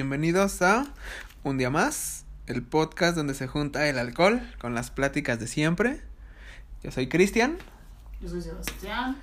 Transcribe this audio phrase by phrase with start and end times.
[0.00, 0.84] Bienvenidos a
[1.42, 6.02] Un Día Más, el podcast donde se junta el alcohol con las pláticas de siempre.
[6.82, 7.56] Yo soy Cristian
[8.20, 9.16] Yo soy Sebastián.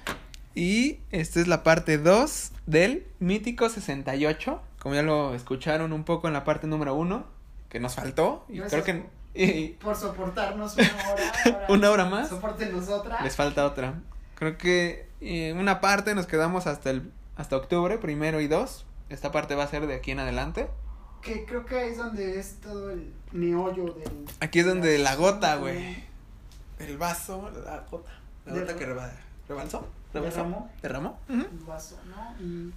[0.55, 4.63] y esta es la parte 2 del mítico 68.
[4.79, 7.23] Como ya lo escucharon un poco en la parte número 1,
[7.69, 8.43] que nos faltó.
[8.49, 9.03] Y Gracias creo
[9.35, 11.23] que y Por soportarnos una hora.
[11.45, 12.29] ahora Una hora más.
[12.29, 13.21] Soportenos otra.
[13.21, 14.01] les falta otra.
[14.33, 18.87] Creo que eh, una parte nos quedamos hasta el hasta octubre, primero y dos.
[19.13, 20.67] Esta parte va a ser de aquí en adelante.
[21.21, 24.25] Que creo que ahí es donde es todo el meollo del.
[24.39, 26.03] Aquí es donde la gota, güey.
[26.79, 28.11] El vaso, la gota.
[28.45, 29.11] La gota que reba-
[29.47, 29.87] rebalsó.
[30.13, 30.69] rebalsó, Derramó.
[30.81, 31.19] Derramó.
[31.29, 31.39] Ujú.
[31.41, 32.43] el vaso, ¿no?
[32.45, 32.73] Y.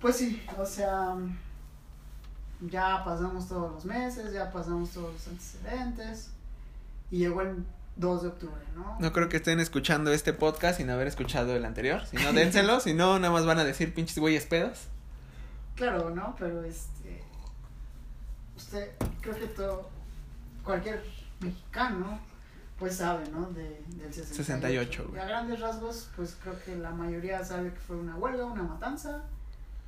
[0.00, 1.14] Pues sí, o sea.
[2.62, 6.30] Ya pasamos todos los meses, ya pasamos todos los antecedentes.
[7.10, 7.64] Y llegó el
[7.96, 8.96] 2 de octubre, ¿no?
[8.98, 12.04] No creo que estén escuchando este podcast sin haber escuchado el anterior.
[12.06, 12.80] Si no, dénselo.
[12.80, 14.88] si no, nada más van a decir pinches güeyes pedos.
[15.76, 16.34] Claro, ¿no?
[16.38, 17.22] Pero este.
[18.56, 19.88] Usted, creo que todo.
[20.64, 21.04] Cualquier
[21.40, 22.18] mexicano,
[22.78, 23.50] pues sabe, ¿no?
[23.50, 24.34] De, del 68.
[24.34, 28.46] 68, Y a grandes rasgos, pues creo que la mayoría sabe que fue una huelga,
[28.46, 29.22] una matanza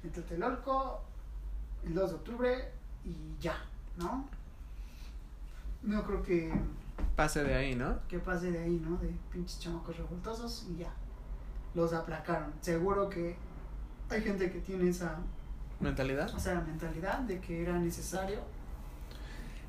[0.04, 1.00] en Tlatelolco
[1.84, 2.72] el 2 de octubre
[3.04, 3.56] y ya,
[3.96, 4.28] ¿no?
[5.82, 6.52] No creo que,
[7.16, 7.98] Pase de ahí, ¿no?
[8.08, 8.96] que pase de ahí, ¿no?
[8.98, 10.92] De pinches chamacos revoltosos y ya.
[11.74, 12.52] Los aplacaron.
[12.60, 13.36] Seguro que
[14.10, 15.16] hay gente que tiene esa
[15.80, 16.34] Mentalidad.
[16.34, 18.40] o sea, la mentalidad de que era necesario.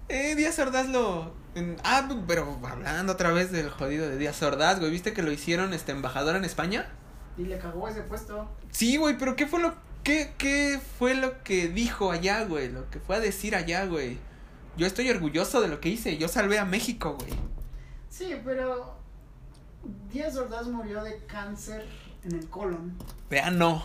[0.08, 1.34] Eh, Díaz Ordaz lo.
[1.56, 4.90] en- ah, pero hablando otra vez del jodido de Díaz Ordaz, güey.
[4.92, 6.88] ¿Viste que lo hicieron este embajador en España?
[7.38, 8.50] Y le cagó ese puesto.
[8.72, 12.70] Sí, güey, pero ¿qué fue lo qué, qué fue lo que dijo allá, güey?
[12.72, 14.18] Lo que fue a decir allá, güey.
[14.78, 16.18] Yo estoy orgulloso de lo que hice.
[16.18, 17.34] Yo salvé a México, güey.
[18.10, 18.96] Sí, pero
[20.12, 21.86] Díaz Ordaz murió de cáncer
[22.24, 22.98] en el colon,
[23.30, 23.84] Vea, no.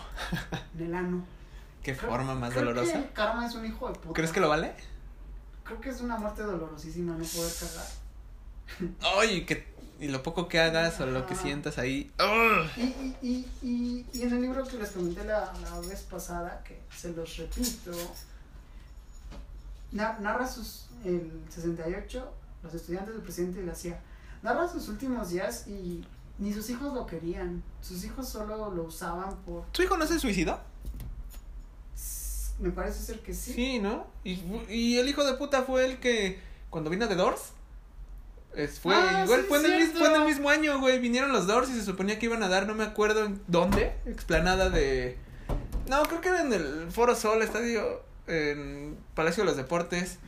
[0.78, 1.26] en el ano.
[1.84, 3.00] Qué Creo- forma más creo dolorosa.
[3.02, 4.14] Que karma es un hijo de puta.
[4.14, 4.74] ¿Crees que lo vale?
[5.62, 7.86] Creo que es una muerte dolorosísima no poder cagar.
[9.20, 12.10] Ay, que y lo poco que hagas o lo que sientas ahí.
[12.18, 12.68] ¡Ugh!
[12.76, 16.62] Y, y, y, y, y en el libro que les comenté la, la vez pasada,
[16.64, 17.92] que se los repito,
[19.92, 24.00] na- narra sus, el 68, los estudiantes del presidente de la CIA,
[24.42, 26.04] narra sus últimos días y
[26.38, 30.18] ni sus hijos lo querían, sus hijos solo lo usaban por, ¿Tu hijo no se
[30.18, 30.58] suicidó?
[32.58, 33.52] Me parece ser que sí.
[33.52, 34.06] Sí, ¿no?
[34.24, 36.38] Y, y el hijo de puta fue el que
[36.70, 37.52] cuando vino de Doors.
[38.54, 39.98] es- fue Ah, igual sí, fue, en el, mis- cierto.
[39.98, 40.98] fue en el mismo año, güey.
[41.00, 43.92] Vinieron los Doors y se suponía que iban a dar, no me acuerdo en dónde,
[44.06, 45.18] explanada de.
[45.88, 50.18] No, creo que era en el Foro Sol, estadio, en Palacio de los Deportes.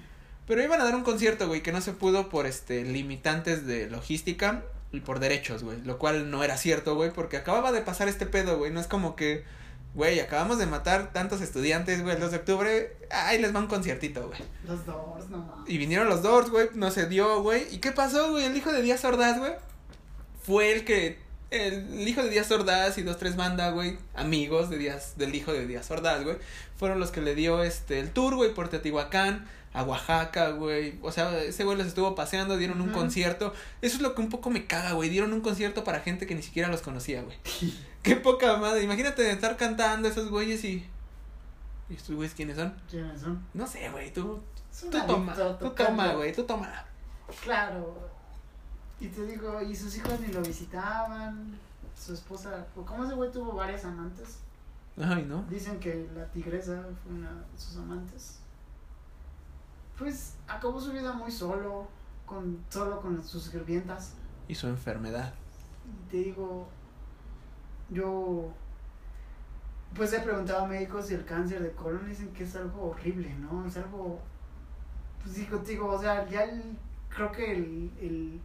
[0.47, 3.89] Pero iban a dar un concierto, güey, que no se pudo por este limitantes de
[3.91, 5.81] logística y por derechos, güey.
[5.83, 8.71] Lo cual no era cierto, güey, porque acababa de pasar este pedo, güey.
[8.73, 9.45] No es como que,
[9.97, 12.97] güey, acabamos de matar tantos estudiantes, güey, el 2 de octubre.
[13.11, 14.39] Ahí les va un conciertito, güey.
[14.69, 15.65] Los dos, no.
[15.67, 17.67] Y vinieron los Doors, güey, no se dio, güey.
[17.75, 18.45] ¿Y qué pasó, güey?
[18.45, 19.55] El hijo de Díaz Ordaz, güey,
[20.45, 21.25] fue el que.
[21.51, 25.53] El hijo de Díaz Ordaz y dos, tres bandas, güey, amigos de Díaz, del hijo
[25.53, 26.37] de Díaz Ordaz, güey,
[26.77, 30.99] fueron los que le dio este el tour, güey, por Teotihuacán, a Oaxaca, güey.
[31.03, 33.53] O sea, ese güey los estuvo paseando, dieron un concierto.
[33.83, 35.11] Eso es lo que un poco me caga, güey.
[35.11, 37.37] Dieron un concierto para gente que ni siquiera los conocía, güey.
[38.03, 38.83] Qué poca madre.
[38.83, 40.89] Imagínate estar cantando esos güeyes y.
[41.91, 42.75] ¿Y estos güeyes quiénes son?
[42.89, 43.47] ¿Quiénes son?
[43.53, 44.11] No sé, güey.
[44.15, 44.41] Tú,
[44.81, 45.35] tú toma.
[45.35, 46.33] Tú toma, güey.
[46.33, 46.87] Tú toma.
[47.43, 48.09] Claro.
[48.99, 51.59] Y te digo, y sus hijos ni lo visitaban.
[51.95, 54.39] Su esposa, o como ese güey tuvo varias amantes.
[54.99, 55.45] Ay, ¿no?
[55.51, 58.39] Dicen que la tigresa fue una de sus amantes.
[59.99, 61.89] Pues acabó su vida muy solo,
[62.27, 64.15] con solo con sus sirvientas.
[64.49, 65.33] Y su enfermedad.
[65.87, 66.69] Y te digo,
[67.91, 68.51] yo
[69.95, 73.33] pues he preguntado a médicos si el cáncer de colon dicen que es algo horrible,
[73.37, 73.65] ¿no?
[73.67, 74.21] Es algo,
[75.23, 76.77] pues digo, digo, o sea, ya el-
[77.09, 78.41] creo que el, el,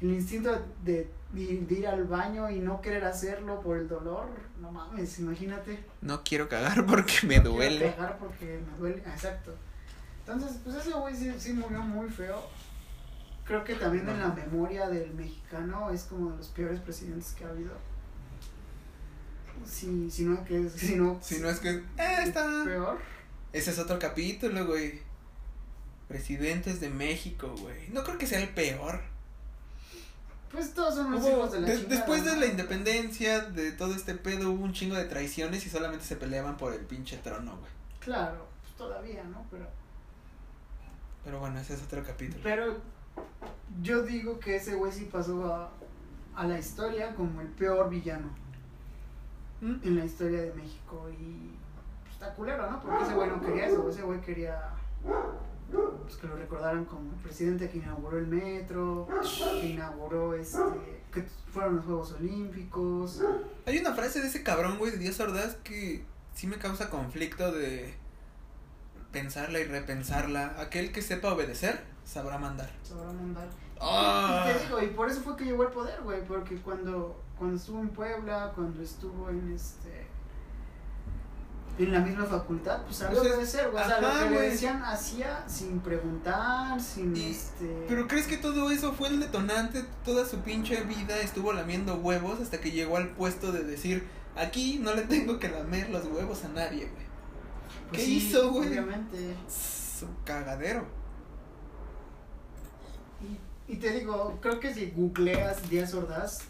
[0.00, 0.50] el instinto
[0.82, 4.26] de, de- de ir al baño y no querer hacerlo por el dolor,
[4.60, 5.84] no mames, imagínate.
[6.00, 7.94] No quiero cagar porque me No quiero duele.
[7.94, 9.54] cagar porque me duele, exacto.
[10.26, 12.42] Entonces, pues ese güey sí, sí murió muy feo.
[13.44, 17.44] Creo que también en la memoria del mexicano es como de los peores presidentes que
[17.44, 17.72] ha habido.
[19.66, 21.70] Si, si no que es, si no, Si no es que.
[21.70, 22.62] Eh, está.
[22.64, 22.98] peor.
[23.52, 25.00] Ese es otro capítulo, güey.
[26.08, 27.88] Presidentes de México, güey.
[27.90, 29.00] No creo que sea el peor.
[30.50, 33.72] Pues todos son los Hubo- hijos de la de- chingada, después de la independencia, de
[33.72, 37.16] todo este pedo, hubo un chingo de traiciones y solamente se peleaban por el pinche
[37.18, 37.70] trono, güey.
[38.00, 39.46] Claro, pues todavía, ¿no?
[39.50, 39.66] Pero,
[41.24, 42.40] Pero bueno, ese es otro capítulo.
[42.42, 42.76] pero
[43.82, 45.70] yo digo que ese güey sí pasó a,
[46.34, 48.28] a la historia como el peor villano
[49.60, 49.74] ¿Mm?
[49.82, 51.52] en la historia de México y
[52.02, 52.80] pues, está culero, ¿no?
[52.80, 54.70] Porque ese güey no quería eso, ese güey quería
[56.02, 59.08] pues, que lo recordaran como el presidente que inauguró el metro,
[59.60, 60.58] que inauguró este,
[61.12, 61.22] que
[61.52, 63.22] fueron los Juegos Olímpicos.
[63.66, 66.04] Hay una frase de ese cabrón, güey, de Díaz Ordaz que
[66.34, 67.94] sí me causa conflicto de
[69.12, 70.54] pensarla y repensarla.
[70.58, 72.70] Aquel que sepa obedecer, sabrá mandar.
[72.82, 73.48] Sabrá mandar.
[73.80, 74.46] Ah.
[74.48, 77.56] Y te digo, y por eso fue que llegó al poder, güey, porque cuando, cuando
[77.56, 80.02] estuvo en Puebla, cuando estuvo en este
[81.78, 83.82] en la misma facultad, pues sabía O sea, obedecer, güey.
[83.82, 87.86] O sea, lo que le decían hacía sin preguntar, sin Y- este.
[87.88, 89.84] Pero ¿crees que todo eso fue el detonante?
[90.04, 94.06] Toda su pinche vida estuvo lamiendo huevos hasta que llegó al puesto de decir,
[94.36, 97.11] aquí no le tengo que lamer los huevos a nadie, güey.
[97.92, 98.68] Pues ¿qué sí, hizo, güey?
[98.68, 99.36] Obviamente.
[99.46, 100.84] Es un cagadero.
[103.68, 106.40] Y, y te digo, creo que si googleas Díaz Ordaz,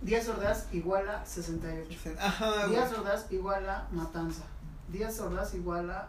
[0.00, 2.10] Díaz Ordaz igual a 68.
[2.18, 2.70] Ajá, güey.
[2.70, 4.44] Díaz Ordaz igual a Matanza.
[4.88, 6.08] Díaz Ordaz igual a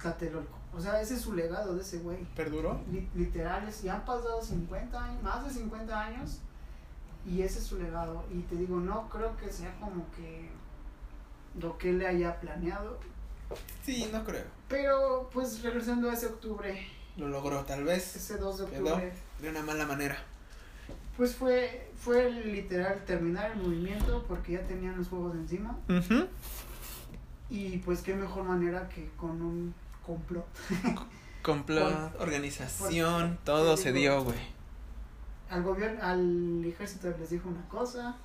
[0.00, 0.58] Tlatelolco.
[0.76, 2.24] O sea, ese es su legado de ese güey.
[2.36, 2.80] ¿Perduró?
[2.90, 6.38] Li- literales, ya han pasado 50 años, más de 50 años,
[7.26, 8.24] y ese es su legado.
[8.30, 10.50] Y te digo, no creo que sea como que
[11.58, 12.98] lo que él le haya planeado,
[13.84, 14.44] Sí, no creo.
[14.68, 16.86] pero pues regresando a ese octubre,
[17.16, 20.16] Lo logró, tal vez ese 2 de octubre, de una mala manera.
[21.16, 25.76] pues fue, fue literal terminar el movimiento porque ya tenían los juegos encima,
[27.50, 29.74] y pues qué mejor manera que con un
[30.04, 30.46] complot.
[31.42, 34.58] Complot, organización, todo se digo- dio, güey.
[35.48, 38.16] Al gobierno, al ejército les dijo una cosa,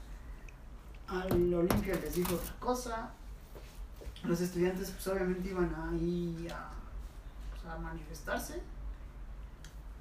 [1.07, 3.11] al Olimpia les dijo otra cosa.
[4.23, 6.69] Los estudiantes pues obviamente iban ahí a,
[7.51, 8.61] pues, a manifestarse.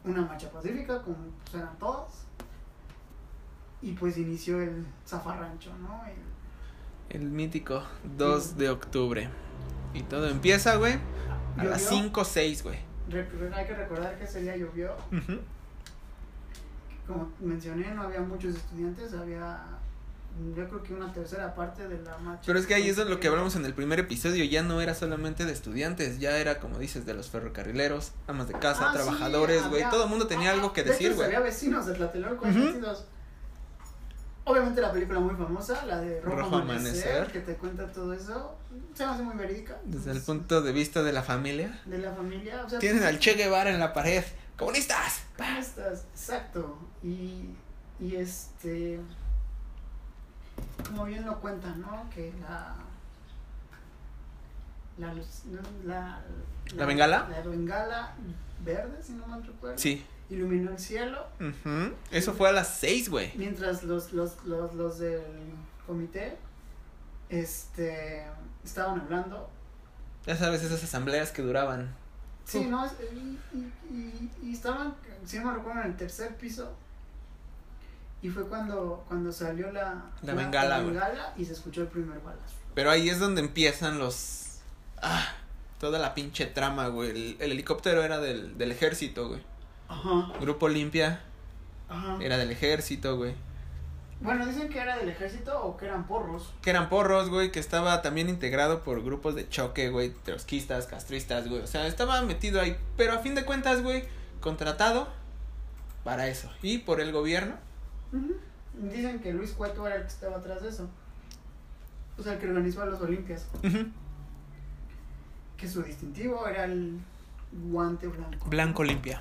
[0.04, 2.24] Una marcha pacífica, como pues, eran todas.
[3.80, 6.02] Y pues inició el zafarrancho, ¿no?
[6.06, 7.82] El- El mítico
[8.16, 9.28] 2 de octubre.
[9.94, 10.94] Y todo empieza, güey,
[11.58, 12.02] a las llovió.
[12.02, 12.78] 5 o 6, güey.
[13.54, 14.94] Hay que recordar que ese día llovió.
[17.06, 19.60] Como mencioné, no había muchos estudiantes, había
[20.56, 22.42] yo creo que una tercera parte de la marcha.
[22.46, 24.80] Pero es que ahí eso es lo que hablamos en el primer episodio, ya no
[24.80, 28.92] era solamente de estudiantes, ya era como dices de los ferrocarrileros, amas de casa, Ah,
[28.92, 31.26] trabajadores, güey, todo el mundo tenía ah, algo que de decir, güey.
[31.26, 32.58] Había vecinos de Tlatelolco Ujú.
[32.58, 33.04] metidos.
[34.44, 37.32] Obviamente la película muy famosa, la de Rojo, Rojo Amanecer, Amanecer.
[37.32, 38.56] que te cuenta todo eso,
[38.92, 39.78] se me hace muy verídica.
[39.84, 42.80] Desde el punto de vista de la familia, De la familia, o sea...
[42.80, 44.24] tienen pues, al Che Guevara en la pared,
[44.58, 45.20] comunistas.
[45.36, 46.06] ¿Cómo estás?
[46.12, 46.76] Exacto.
[47.04, 47.50] Y,
[48.00, 48.98] y este...
[50.86, 52.08] Como bien lo cuentan, ¿no?
[52.14, 52.76] Que la...
[54.98, 55.14] La,
[55.84, 56.22] la,
[56.76, 57.26] ¿La bengala?
[57.30, 58.14] La bengala
[58.62, 59.78] verde, si no mal recuerdo.
[59.78, 60.04] Sí.
[60.28, 61.26] Iluminó el cielo.
[61.40, 61.94] Ujú.
[62.10, 63.32] Eso fue a las 6, güey.
[63.36, 65.22] Mientras los, los, los, los del
[65.86, 66.36] comité
[67.28, 68.26] este,
[68.64, 69.48] estaban hablando.
[70.26, 71.94] Ya sabes, esas asambleas que duraban.
[72.44, 73.38] Sí, no, y,
[73.90, 74.94] y, y estaban,
[75.24, 76.74] si no me recuerdo, en el tercer piso.
[78.22, 80.94] Y fue cuando, cuando salió la, La bengala, la güey.
[80.94, 82.54] bengala y se escuchó el primer balazo.
[82.74, 84.60] Pero ahí es donde empiezan los...
[85.02, 85.34] Ah,
[85.80, 87.10] toda la pinche trama, güey.
[87.10, 89.40] El, el helicóptero era del, del ejército, güey.
[89.88, 91.20] Ajá, Grupo Olimpia
[91.88, 92.16] ajá.
[92.20, 93.34] era del ejército, güey.
[94.20, 96.54] Bueno, dicen que era del ejército o que eran porros.
[96.62, 101.48] Que eran porros, güey, que estaba también integrado por grupos de choque, güey, trotskistas, castristas,
[101.48, 101.60] güey.
[101.62, 102.76] O sea, estaba metido ahí.
[102.96, 104.04] Pero a fin de cuentas, güey,
[104.40, 105.08] contratado
[106.04, 106.48] para eso.
[106.62, 107.56] Y por el gobierno.
[108.74, 110.88] Dicen que Luis Cueto era el que estaba atrás de eso.
[112.18, 113.46] O sea, el que organizó a los Olimpias.
[115.56, 116.98] Que su distintivo era el
[117.52, 118.48] guante blanco.
[118.48, 119.20] Blanco Olimpia.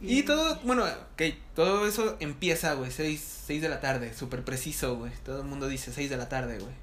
[0.00, 1.22] Y todo, bueno, ok,
[1.54, 5.12] todo eso empieza, güey, 6, seis de la tarde, súper preciso, güey.
[5.24, 6.74] Todo el mundo dice 6 de la tarde, güey.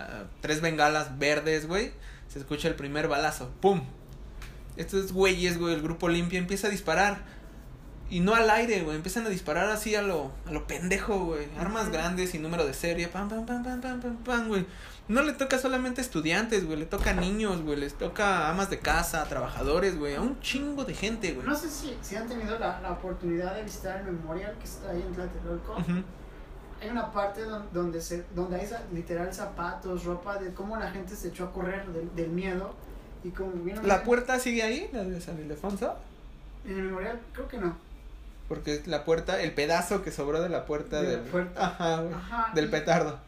[0.00, 1.92] Ah, tres bengalas verdes, güey.
[2.28, 3.82] Se escucha el primer balazo, ¡pum!
[4.76, 7.24] Estos güeyes, güey, el grupo limpia empieza a disparar.
[8.10, 11.46] Y no al aire, güey, empiezan a disparar así a lo, a lo pendejo, güey.
[11.58, 14.66] Armas grandes y número de serie, pam, pam, pam, pam, pam, pam, pam, güey.
[15.06, 18.68] No le toca solamente estudiantes, güey, le toca a niños, güey, les toca a amas
[18.70, 21.46] de casa, a trabajadores, güey, a un chingo de gente, güey.
[21.46, 24.90] No sé si, si han tenido la, la oportunidad de visitar el memorial que está
[24.90, 25.72] ahí en Tlatelolco.
[25.78, 26.02] Ujú.
[26.82, 31.14] Hay una parte don- donde, se, donde hay literal zapatos, ropa, de cómo la gente
[31.14, 32.74] se echó a correr del, del miedo.
[33.22, 33.52] Y como
[33.84, 35.94] ¿La puerta sigue ahí, la de San Ildefonso?
[36.64, 37.76] En el memorial, creo que no.
[38.50, 41.30] Porque es la puerta, el pedazo que sobró de la puerta De la del.
[41.30, 41.66] puerta.
[41.66, 42.12] Ajá, güey.
[42.14, 42.52] Ajá.
[42.54, 43.18] Del y- petardo.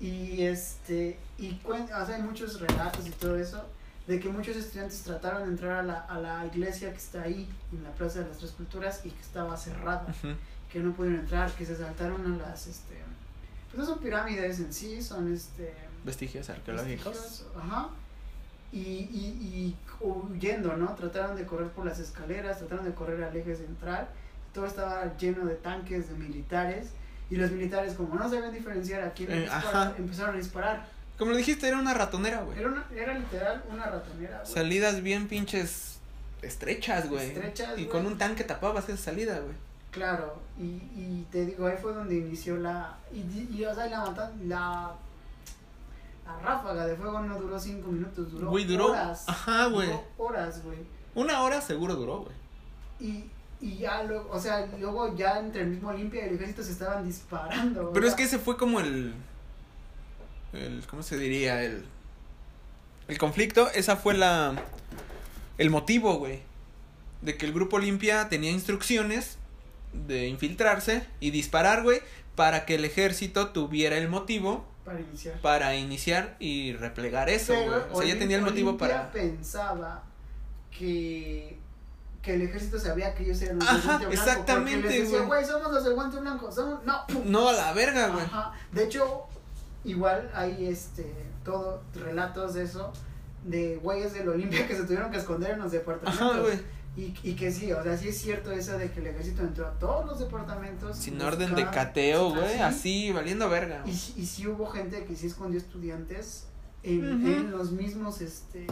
[0.00, 3.64] Y este, y cuen- o sea, hay muchos relatos y todo eso,
[4.06, 7.48] de que muchos estudiantes trataron de entrar a la, a la iglesia que está ahí,
[7.72, 10.06] en la Plaza de las Tres Culturas, y que estaba cerrada,
[10.72, 13.02] que no pudieron entrar, que se saltaron a las, este,
[13.66, 15.74] pues no son pirámides en sí, son este,
[16.04, 17.12] vestigios arqueológicos.
[17.12, 17.88] vestigios, Ajá.
[18.72, 20.94] Y, y, y huyendo, ¿no?
[20.94, 24.08] Trataron de correr por las escaleras, trataron de correr al eje central.
[24.52, 26.88] Todo estaba lleno de tanques, de militares.
[27.30, 30.86] Y los militares, como no sabían diferenciar a quién Eh, disparar, empezaron a disparar.
[31.18, 32.58] Como lo dijiste, era una ratonera, güey.
[32.58, 34.54] Era, una, era literal una ratonera, güey.
[34.54, 35.98] Salidas bien pinches
[36.42, 37.28] estrechas, güey.
[37.28, 37.88] Estrechas, Y güey.
[37.88, 39.54] con un tanque tapabas esa salida, güey.
[39.90, 42.96] Claro, y, y te digo, ahí fue donde inició la.
[43.12, 43.20] Y,
[43.56, 44.92] y, o sea, la, la,
[46.28, 49.24] la ráfaga de fuego no duró cinco minutos, duró, Güey, duró- horas.
[49.28, 49.86] ajá, güey.
[49.88, 50.78] Duró horas, güey.
[51.14, 52.36] Una hora seguro duró, güey.
[53.00, 53.24] Y,
[53.60, 56.72] y ya luego, o sea, luego ya entre el mismo Olimpia y el ejército se
[56.72, 57.92] estaban disparando.
[57.92, 59.14] Pero es que ese fue como el.
[60.52, 60.84] El.
[60.88, 61.62] ¿Cómo se diría?
[61.62, 61.84] El.
[63.08, 63.70] El conflicto.
[63.70, 64.54] Esa fue la.
[65.56, 66.40] El motivo, güey.
[67.22, 69.38] De que el grupo Olimpia tenía instrucciones
[69.92, 72.00] de infiltrarse y disparar, güey.
[72.36, 75.40] Para que el ejército tuviera el motivo Para iniciar.
[75.40, 77.80] para iniciar y replegar eso, güey.
[77.92, 79.12] O sea, ya tenía el motivo Olimpia para.
[79.12, 80.02] pensaba
[80.76, 81.58] que.
[82.22, 84.22] Que el ejército sabía que ellos eran los Ajá, del guante blanco.
[84.22, 85.26] exactamente, decía, güey.
[85.26, 86.50] güey, somos los del guante blanco.
[86.50, 86.84] Somos...
[86.84, 88.24] No, pum, No a la verga, güey.
[88.24, 88.52] Ajá.
[88.72, 89.26] De hecho,
[89.84, 91.14] igual hay este
[91.44, 92.92] todo relatos de eso
[93.44, 96.20] de güeyes del Olimpia que se tuvieron que esconder en los departamentos.
[96.20, 96.60] Ajá, güey.
[96.98, 99.68] Y, y que sí, o sea, sí es cierto eso de que el ejército entró
[99.68, 100.96] a todos los departamentos.
[100.98, 102.58] Sin orden de ca- cateo, güey.
[102.58, 102.60] así.
[102.60, 103.82] Así, valiendo verga.
[103.86, 106.46] Y, sí- y sí hubo gente que sí escondió estudiantes
[106.82, 108.66] en, en los mismos, este...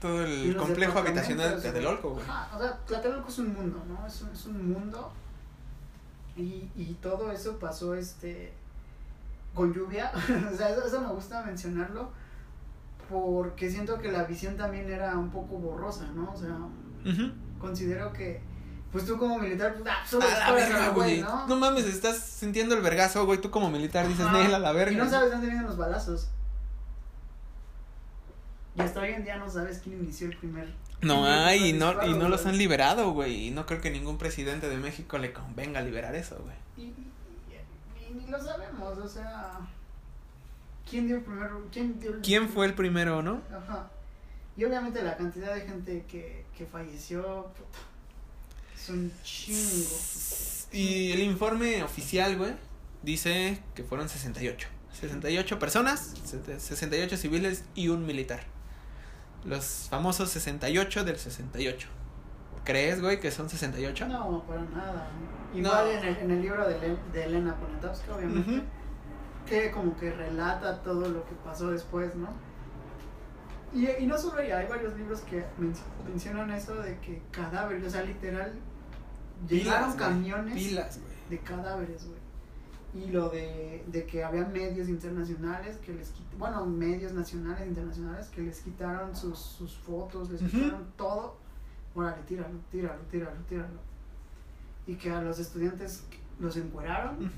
[0.00, 2.24] Todo el complejo habitacional de Tlatelolco, güey.
[2.24, 4.06] O sea, Tlatelolco es un mundo, ¿no?
[4.06, 5.12] Es un, es un mundo.
[6.36, 8.52] Y, y todo eso pasó, este,
[9.54, 10.12] con lluvia.
[10.52, 12.10] o sea, eso, eso me gusta mencionarlo.
[13.10, 16.32] Porque siento que la visión también era un poco borrosa, ¿no?
[16.32, 16.56] O sea,
[17.58, 18.40] Considero que,
[18.92, 21.20] pues tú como militar, pues, ah, solo A la verga, güey.
[21.20, 21.46] ¿no?
[21.46, 23.40] No mames, estás sintiendo el vergazo, güey.
[23.40, 24.38] Tú como militar dices, Ajá.
[24.38, 24.92] Nel, a la verga.
[24.92, 26.28] Y no sabes dónde vienen los balazos.
[28.76, 30.72] Y hasta hoy en día no sabes quién inició el primer.
[31.00, 33.48] No hay, y no, y no los han liberado, güey.
[33.48, 36.56] Y no creo que ningún presidente de México le convenga liberar eso, güey.
[36.76, 37.12] Y, y-
[38.08, 39.58] y ni lo sabemos, o sea.
[40.88, 41.66] ¿Quién dio el primero?
[41.72, 43.42] ¿Quién dio el- ¿Quién fue el primero, no?
[43.50, 43.90] Ajá.
[44.58, 47.22] Y obviamente la cantidad de gente que, que falleció.
[47.54, 47.78] puta,
[48.74, 49.96] es un chingo.
[50.72, 52.52] Y el informe oficial, güey,
[53.02, 54.68] dice que fueron 68.
[54.92, 56.12] 68 personas,
[56.58, 58.40] 68 civiles y un militar.
[59.44, 61.88] Los famosos 68 del 68.
[62.64, 64.08] ¿Crees, güey, que son 68?
[64.08, 65.08] No, para nada.
[65.54, 65.90] Igual No.
[65.92, 68.62] en, el, en el libro de, de Elena Poniatowska, obviamente,
[69.46, 72.28] que como que relata todo lo que pasó después, ¿no?
[73.74, 75.74] Y, y no solo ella, hay varios libros que men-
[76.08, 78.52] mencionan eso de que cadáveres, o sea, literal,
[79.48, 82.18] llegaron camiones Pilas, de cadáveres, güey.
[82.94, 88.28] Y lo de, de que había medios internacionales que les quitaron, bueno, medios nacionales internacionales
[88.28, 90.50] que les quitaron sus, sus fotos, les Ujú.
[90.50, 91.36] quitaron todo.
[91.94, 93.80] Órale, tíralo, tíralo, tíralo, tíralo.
[94.86, 96.04] Y que a los estudiantes
[96.40, 97.30] los encueraron.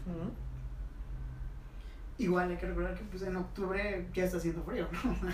[2.19, 5.29] Igual hay que recordar que pues en octubre ya está haciendo frío, ¿no?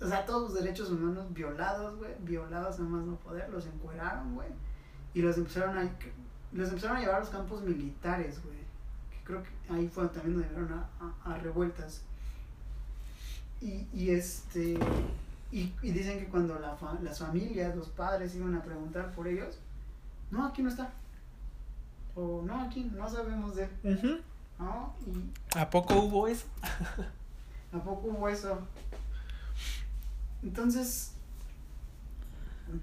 [0.00, 4.34] O sea, todos los derechos humanos violados, güey, violados a más no poder, los encueraron,
[4.34, 4.48] güey.
[5.14, 5.90] Y los empezaron a
[6.52, 8.56] los empezaron a llevar a los campos militares, güey.
[9.10, 12.02] Que creo que ahí fue también donde llegaron a, a- a revueltas.
[13.60, 14.78] Y, y este
[15.52, 19.28] y, y dicen que cuando la fa- las familias, los padres iban a preguntar por
[19.28, 19.58] ellos,
[20.30, 20.90] no, aquí no está.
[22.14, 24.22] O no, aquí no sabemos de él.
[24.58, 24.94] ¿no?
[25.06, 26.46] Y ¿A poco hubo eso?
[27.72, 28.58] ¿A poco hubo eso?
[30.42, 31.12] Entonces,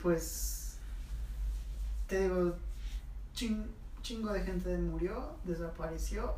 [0.01, 0.75] pues,
[2.07, 2.55] te digo,
[3.33, 3.67] chin-
[4.01, 6.35] chingo de gente murió, desapareció.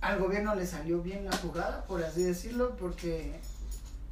[0.00, 3.40] Al gobierno le salió bien la jugada, por así decirlo, porque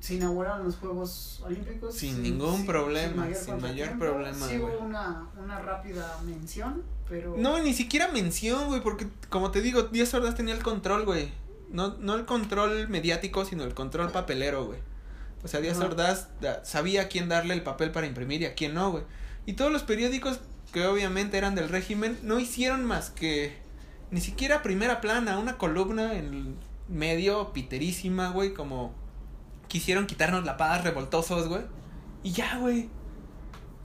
[0.00, 1.94] se inauguraron los Juegos Olímpicos.
[1.94, 7.36] Sin ningún problema, sin mayor problema, Sí hubo una, una rápida mención, pero...
[7.38, 11.30] No, ni siquiera mención, güey, porque como te digo, Díaz Ordaz tenía el control, güey.
[11.70, 14.78] No, no el control mediático, sino el control papelero, güey.
[15.42, 15.86] O sea, Díaz Ajá.
[15.86, 19.04] Ordaz da- sabía a quién darle el papel para imprimir y a quién no, güey.
[19.46, 20.40] Y todos los periódicos
[20.72, 23.56] que obviamente eran del régimen no hicieron más que
[24.10, 26.56] ni siquiera primera plana, una columna en
[26.88, 28.94] medio piterísima, güey, como
[29.68, 31.62] quisieron quitarnos la paz, revoltosos, güey.
[32.22, 32.88] Y ya, güey.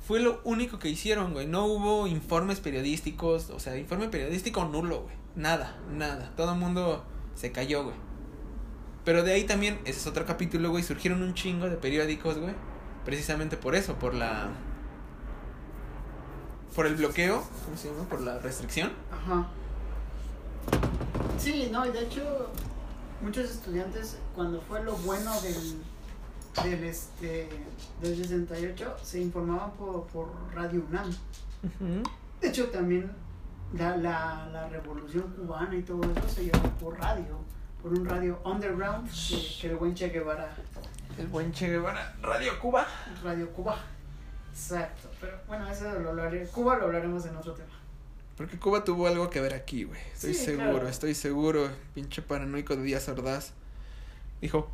[0.07, 1.45] Fue lo único que hicieron, güey.
[1.47, 5.15] No hubo informes periodísticos, o sea, informe periodístico nulo, güey.
[5.35, 6.33] Nada, nada.
[6.35, 7.95] Todo el mundo se cayó, güey.
[9.03, 10.83] Pero de ahí también, ese es otro capítulo, güey.
[10.83, 12.53] Surgieron un chingo de periódicos, güey.
[13.05, 14.49] Precisamente por eso, por la.
[16.75, 18.03] Por el bloqueo, ¿cómo se llama?
[18.03, 18.91] Por la restricción.
[19.11, 19.47] Ajá.
[21.37, 22.49] Sí, no, y de hecho,
[23.21, 25.81] muchos estudiantes, cuando fue lo bueno del,
[26.63, 27.49] del, este,
[28.01, 31.09] del 68, se informaban por, por Radio UNAM.
[31.09, 32.03] Ujú.
[32.39, 33.11] De hecho, también
[33.73, 37.39] la, la, la revolución cubana y todo eso se llevó por radio,
[37.81, 40.53] por un radio underground que, que el buen Che Guevara,
[41.17, 42.13] El buen Che Guevara.
[42.21, 42.85] Radio Cuba.
[43.23, 43.77] Radio Cuba.
[44.51, 47.69] Exacto, pero bueno, eso lo hablaré, Cuba lo hablaremos en otro tema.
[48.35, 49.99] Porque Cuba tuvo algo que ver aquí, güey.
[50.13, 50.87] Estoy Sí, seguro, claro.
[50.87, 51.69] estoy seguro.
[51.93, 53.51] Pinche paranoico de Díaz Ordaz.
[54.41, 54.67] Dijo.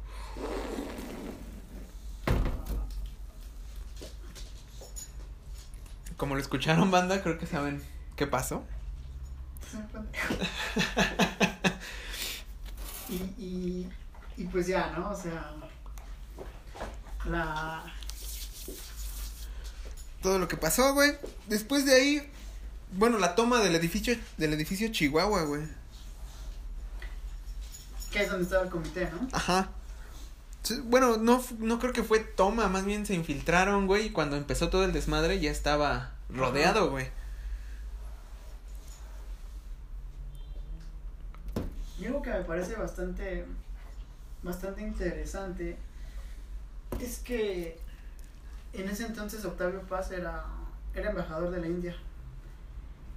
[6.16, 7.82] Como lo escucharon, banda, creo que saben
[8.16, 8.63] qué pasó.
[13.10, 13.90] Y, y,
[14.38, 15.10] y pues ya, ¿no?
[15.12, 15.54] O sea,
[17.26, 17.84] la...
[20.22, 21.14] Todo lo que pasó, güey.
[21.48, 22.32] Después de ahí,
[22.92, 25.64] bueno, la toma del edificio, del edificio Chihuahua, güey.
[28.12, 29.28] que es donde estaba el comité, ¿no?
[29.32, 29.70] Ajá.
[30.84, 34.70] Bueno, no, no creo que fue toma, más bien se infiltraron, güey, y cuando empezó
[34.70, 37.10] todo el desmadre ya estaba rodeado, güey.
[42.00, 43.46] Y algo que me parece bastante,
[44.44, 45.77] bastante interesante
[47.00, 47.80] es que
[48.74, 50.46] en ese entonces Octavio Paz era,
[50.94, 51.96] era embajador de la India.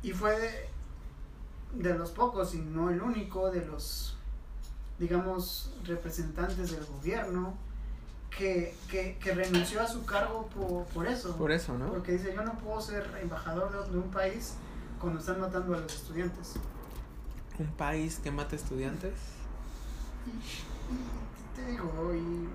[0.02, 0.68] Y fue de,
[1.74, 4.16] de los pocos, y no el único, de los,
[4.98, 7.54] digamos, representantes del gobierno
[8.30, 11.36] que, que, que renunció a su cargo por, por eso.
[11.36, 11.88] Por eso, ¿no?
[11.88, 14.54] Porque dice, yo no puedo ser embajador de, de un país
[14.98, 16.54] cuando están matando a los estudiantes.
[17.58, 19.12] Un país que mata estudiantes.
[20.26, 22.48] Y te digo, y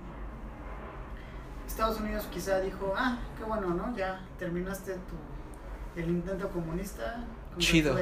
[1.67, 3.95] Estados Unidos quizá dijo, ah, qué bueno, ¿no?
[3.95, 7.23] Ya terminaste tu, el intento comunista.
[7.57, 7.93] Chido.
[7.93, 7.99] ¿no?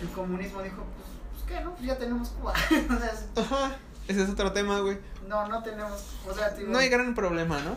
[0.00, 1.72] El comunismo dijo, pues, pues qué, ¿no?
[1.74, 2.52] Pues ya tenemos Cuba.
[2.70, 3.76] o sea, es- Ajá.
[4.06, 4.98] Ese es otro tema, güey.
[5.28, 7.76] no, no tenemos, o sea, digo, No hay gran problema, ¿no?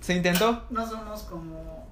[0.00, 0.64] Se intentó.
[0.70, 1.86] no somos como,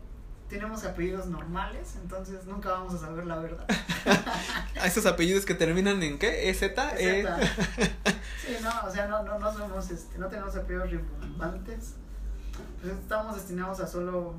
[0.48, 3.66] tenemos apellidos normales, entonces nunca vamos a saber la verdad.
[4.80, 6.50] A esos apellidos que terminan en qué?
[6.50, 6.62] ¿EZ?
[6.62, 7.46] E- Exacto.
[8.46, 11.94] Sí, no, o sea, no, no, no somos, este, no tenemos apellidos rimbombantes.
[12.82, 14.34] Pues estamos destinados a solo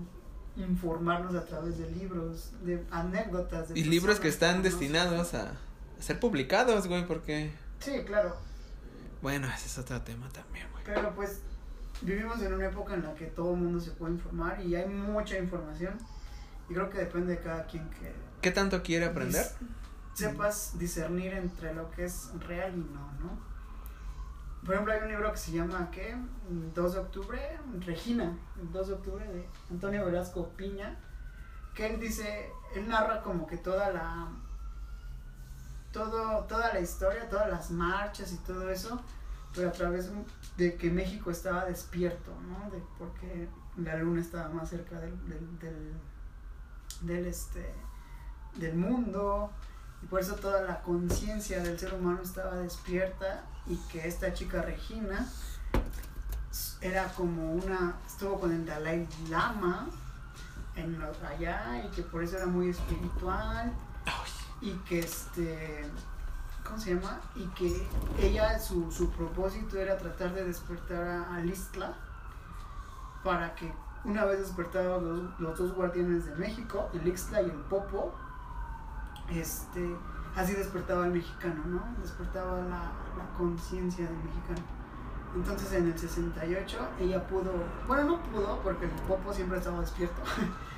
[0.57, 3.69] informarnos a través de libros, de anécdotas.
[3.69, 5.53] De Y libros que están destinados a
[5.97, 7.51] a ser publicados, güey, porque...
[7.79, 8.35] Sí, claro,
[9.21, 10.83] Bueno, ese es otro tema también, güey.
[10.85, 11.39] pero pues
[12.05, 14.87] vivimos en una época en la que todo el mundo se puede informar y hay
[14.87, 15.97] mucha información.
[16.69, 19.45] Y creo que depende de cada quien que ¿Qué tanto quiere aprender?
[19.45, 19.67] dis-
[20.13, 23.37] sepas discernir entre lo que es real y no, ¿no?
[24.63, 26.15] Por ejemplo, hay un libro que se llama, ¿qué?
[26.73, 27.39] 2 de octubre,
[27.81, 30.97] Regina, el 2 de octubre de Antonio Velasco Piña,
[31.75, 34.27] que él dice, él narra como que toda la,
[35.91, 38.99] todo, toda la historia, todas las marchas y todo eso,
[39.55, 40.09] pero a través
[40.57, 42.69] de que México estaba despierto, ¿no?
[42.71, 45.93] De, porque la luna estaba más cerca del, del, del,
[47.01, 47.73] del, este,
[48.55, 49.51] del mundo,
[50.03, 54.61] y por eso toda la conciencia del ser humano estaba despierta y que esta chica
[54.61, 55.27] Regina
[56.81, 59.87] era como una, estuvo con el Dalai Lama
[60.75, 63.73] en lo- allá y que por eso era muy espiritual
[64.61, 65.85] y que este,
[66.65, 67.19] ¿cómo se llama?
[67.35, 67.87] Y que
[68.19, 71.93] ella, su, su propósito era tratar de despertar a, a Listla
[73.23, 73.71] para que
[74.05, 78.13] una vez despertados los, los dos guardianes de México, el Ixtla y el Popo,
[79.31, 79.95] este,
[80.35, 81.81] así despertaba el mexicano, ¿no?
[82.01, 84.61] Despertaba la, la conciencia del mexicano.
[85.35, 87.51] Entonces en el 68 ella pudo,
[87.87, 90.21] bueno, no pudo porque el Popo siempre estaba despierto,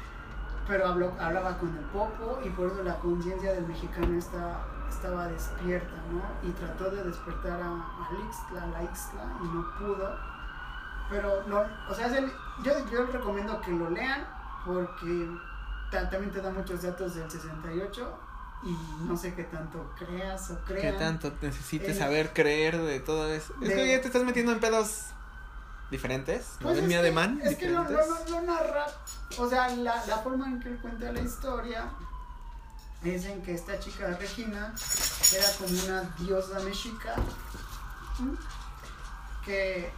[0.67, 5.27] pero habló, hablaba con el Popo y por eso la conciencia del mexicano está, estaba
[5.27, 6.47] despierta, ¿no?
[6.47, 10.17] Y trató de despertar a, a Ixtla, a la Ixtla y no pudo.
[11.09, 12.31] Pero, no, o sea, es el-
[12.63, 14.27] yo, yo les recomiendo que lo lean
[14.65, 15.29] porque
[15.91, 18.19] ta- también te da muchos datos del 68
[18.63, 20.97] y no sé qué tanto creas o ¿Qué crean.
[20.97, 23.53] tanto necesites Eh, saber, creer de todo eso?
[23.61, 25.05] Es de- que ya te estás metiendo en pedos
[25.89, 26.57] diferentes.
[26.59, 27.39] ¿No Pues es mi ademán?
[27.41, 28.85] Es que lo, lo, lo- lo narra,
[29.37, 31.85] o sea, la, la forma en que él cuenta la historia
[33.03, 34.73] es en que esta chica Regina
[35.35, 37.15] era como una diosa mexica
[39.45, 39.89] que,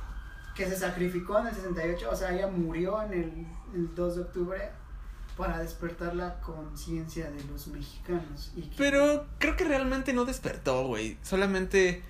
[0.55, 4.21] que se sacrificó en el 68, o sea, ella murió en el, el 2 de
[4.21, 4.71] octubre
[5.37, 8.51] para despertar la conciencia de los mexicanos.
[8.55, 11.17] Y que- Pero creo que realmente no despertó, güey.
[11.23, 12.03] Solamente,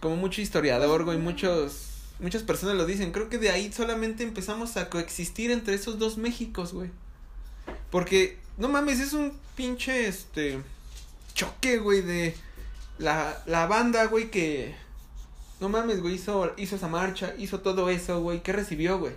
[0.00, 3.12] como mucho historiador, güey, muchos, muchas personas lo dicen.
[3.12, 6.90] Creo que de ahí solamente empezamos a coexistir entre esos dos Méxicos, güey.
[7.92, 10.62] Porque, no mames, es un pinche, este,
[11.34, 12.36] choque, güey, de
[12.98, 14.72] la, la banda, güey, que...
[15.58, 18.40] No mames, güey, hizo, hizo esa marcha, hizo todo eso, güey.
[18.44, 19.14] ¿Qué recibió, güey?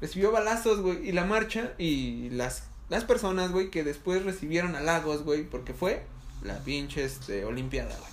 [0.00, 1.08] Recibió balazos, güey.
[1.08, 6.06] Y la marcha y las, las personas, güey, que después recibieron halagos, güey, porque fue
[6.42, 8.12] la pinche este, Olimpiada, güey.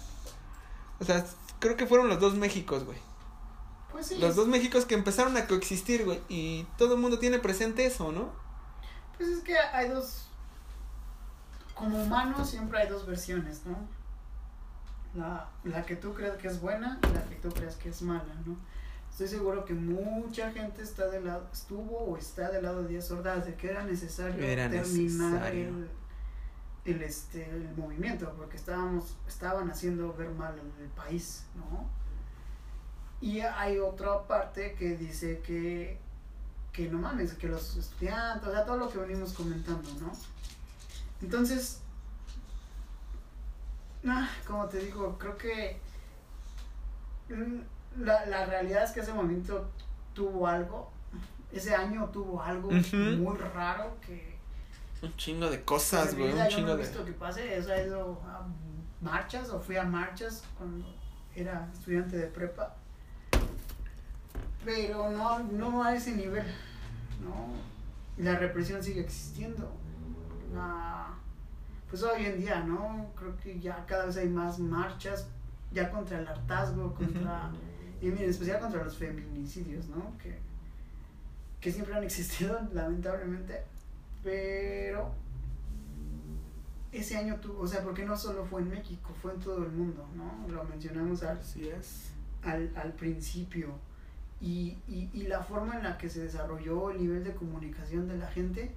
[0.99, 1.23] O sea,
[1.59, 2.97] creo que fueron los dos Méxicos, güey.
[3.91, 4.17] Pues sí.
[4.17, 6.21] Los dos Méxicos que empezaron a coexistir, güey.
[6.27, 8.42] Y todo el mundo tiene presente eso, ¿no?
[9.23, 10.27] Pues es que hay dos.
[11.73, 13.77] Como humanos siempre hay dos versiones, ¿no?
[15.15, 18.01] La, la que tú crees que es buena y la que tú crees que es
[18.01, 18.57] mala, ¿no?
[19.09, 23.11] Estoy seguro que mucha gente está del lado, estuvo o está del lado de Díaz
[23.11, 25.67] Ordaz de que era necesario Era terminar necesario.
[25.69, 25.89] El,
[26.83, 31.87] el, este, el movimiento porque estábamos, estaban haciendo ver mal el país, ¿no?
[33.21, 35.97] Y hay otra parte que dice que,
[36.73, 40.11] que no mames, que los estudiantes, o sea, todo lo que venimos comentando, ¿no?
[41.21, 41.79] Entonces,
[44.07, 45.77] ah, como te digo, creo que
[47.29, 49.69] mm, la, la realidad es que ese momento
[50.13, 50.91] tuvo algo,
[51.51, 52.95] ese año tuvo algo Ujú.
[52.97, 54.35] muy raro que
[55.01, 56.31] Un chingo de cosas, güey.
[56.31, 56.81] Un no chingo he de.
[56.81, 58.45] visto que pase, eso he ido a
[59.01, 60.85] marchas o fui a marchas cuando
[61.35, 62.75] era estudiante de prepa.
[64.65, 66.45] Pero no, no a ese nivel,
[67.23, 67.53] ¿no?
[68.23, 69.71] La represión sigue existiendo.
[70.53, 71.13] La-
[71.89, 73.07] pues hoy en día, ¿no?
[73.15, 75.27] Creo que ya cada vez hay más marchas,
[75.71, 77.51] ya contra el hartazgo, contra...
[78.01, 80.17] Y en especial contra los feminicidios, ¿no?
[80.17, 80.37] Que,
[81.61, 83.61] que siempre han existido, lamentablemente.
[84.23, 85.11] Pero
[86.91, 89.71] ese año tuvo, o sea, porque no solo fue en México, fue en todo el
[89.71, 90.47] mundo, ¿no?
[90.51, 92.09] Lo mencionamos al, Así es.
[92.43, 93.69] al, al principio.
[94.43, 98.17] Y, y, y la forma en la que se desarrolló el nivel de comunicación de
[98.17, 98.71] la gente,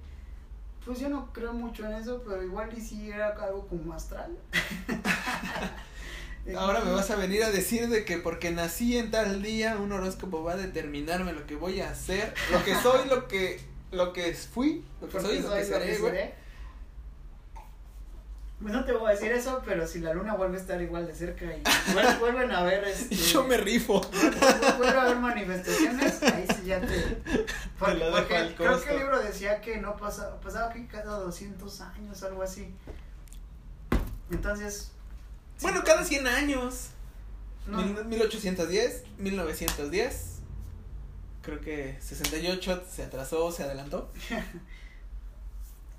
[0.85, 4.37] pues yo no creo mucho en eso, pero igual y si era algo como astral.
[6.55, 9.91] Ahora me vas a venir a decir de que porque nací en tal día, un
[9.91, 13.59] horóscopo va a determinarme lo que voy a hacer, lo que soy, lo que,
[13.91, 16.46] lo que fui, lo que Porque soy, lo que lo que seré, güey.
[18.61, 21.05] Pues no te voy a decir eso, pero si la luna vuelve a estar igual
[21.07, 21.61] de cerca y
[21.93, 24.01] vuel- vuelven a ver este, yo me rifo.
[24.77, 27.21] vuelve a haber manifestaciones, ahí sí ya te
[27.77, 32.41] porque, creo que el libro decía que no pasa, pasaba que cada 200 años, algo
[32.41, 32.73] así.
[34.31, 34.91] Entonces,
[35.61, 36.89] Bueno, sí, cada 100 años.
[37.67, 40.33] no, Mil- 1810, 1910.
[41.43, 44.11] Creo que 68 se atrasó, se adelantó.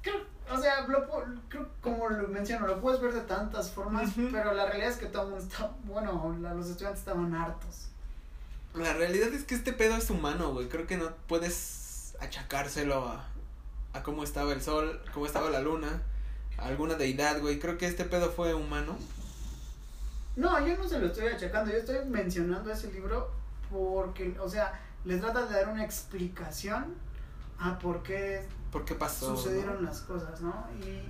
[0.02, 1.06] creo- o sea, lo,
[1.48, 5.06] creo, como lo menciono, lo puedes ver de tantas formas, pero la realidad es que
[5.06, 7.88] todo el mundo está, bueno, la- los estudiantes estaban hartos.
[8.74, 10.68] La realidad es que este pedo es humano, güey.
[10.68, 13.26] Creo que no puedes achacárselo a,
[13.94, 16.02] a cómo estaba el sol, cómo estaba la luna,
[16.58, 17.58] a alguna deidad, güey.
[17.58, 18.96] Creo que este pedo fue humano.
[20.36, 23.30] No, yo no se lo estoy achacando, yo estoy mencionando ese libro
[23.70, 26.94] porque, o sea, le trata de dar una explicación
[27.58, 29.36] a por qué ¿Por qué pasó?
[29.36, 29.88] sucedieron no?
[29.88, 30.66] las cosas, ¿no?
[30.80, 31.02] Y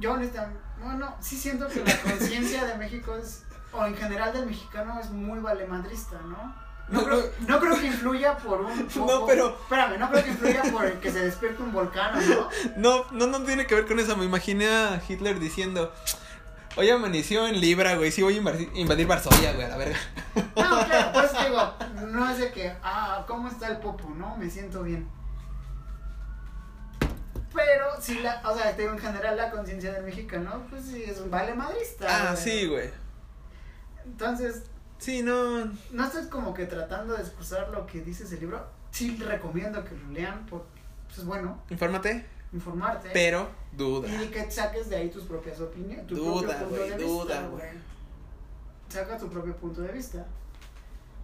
[0.00, 4.46] yo honestamente, bueno, sí siento que la conciencia de México es, o en general del
[4.46, 6.54] mexicano es muy valemadrista, ¿no?
[6.88, 8.88] No No, creo, no creo que influya por un...
[8.96, 12.20] No, pero- Espérame, no creo que influya por el que se despierte un volcán, ¿o
[12.20, 12.48] ¿no?
[12.76, 14.16] No, no, no tiene que ver con eso.
[14.16, 15.92] Me imaginé a Hitler diciendo.
[16.76, 18.10] Hoy amaneció en Libra, güey.
[18.10, 19.98] Sí, voy a invadir, invadir Varsovia, güey, a la verga.
[20.34, 21.74] No, claro, pues digo,
[22.08, 24.08] no es de que, ah, ¿cómo está el popo?
[24.16, 25.08] No, me siento bien.
[27.54, 31.02] Pero sí, la, o sea, te digo, en general la conciencia del mexicano, pues sí,
[31.02, 32.06] es un vale madrista.
[32.08, 32.42] Ah, güey.
[32.44, 32.90] sí, güey.
[34.04, 34.62] Entonces,
[34.98, 35.64] Sí, no.
[35.90, 38.66] no estoy como que tratando de excusar lo que dice ese libro.
[38.92, 43.10] Sí recomiendo que lo lean porque pues, es bueno Infórmate, informarte.
[43.12, 44.08] pero duda.
[44.22, 46.06] Y que saques de ahí tus propias opiniones.
[46.06, 47.70] Tu Duda, propio punto güey, de duda, vista, güey.
[48.88, 50.26] Saca tu propio punto de vista.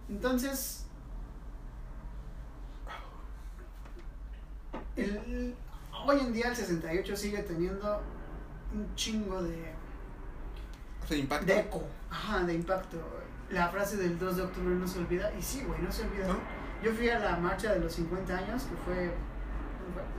[0.09, 0.83] Entonces.
[4.95, 5.55] el-
[6.07, 8.01] hoy en día el 68 sigue teniendo
[8.73, 9.73] un chingo de,
[11.07, 11.45] ¿Se impacta?
[11.45, 12.97] de eco, ajá, de impacto.
[13.49, 16.27] La frase del 2 de octubre no se olvida, y sí, güey, no se olvida.
[16.27, 16.37] ¿No?
[16.83, 19.11] Yo fui a la marcha de los 50 años, que fue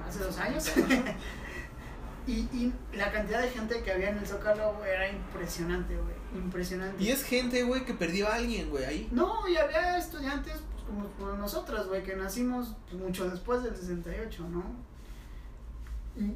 [0.06, 0.70] hace dos años.
[2.26, 6.42] y, y la cantidad de gente que había en el Zócalo güey, era impresionante, güey.
[6.42, 7.02] Impresionante.
[7.02, 9.08] Y es gente, güey, que perdió a alguien, güey, ahí.
[9.12, 14.46] No, y había estudiantes pues, como, como nosotras, güey, que nacimos mucho después del 68,
[14.50, 14.88] ¿no?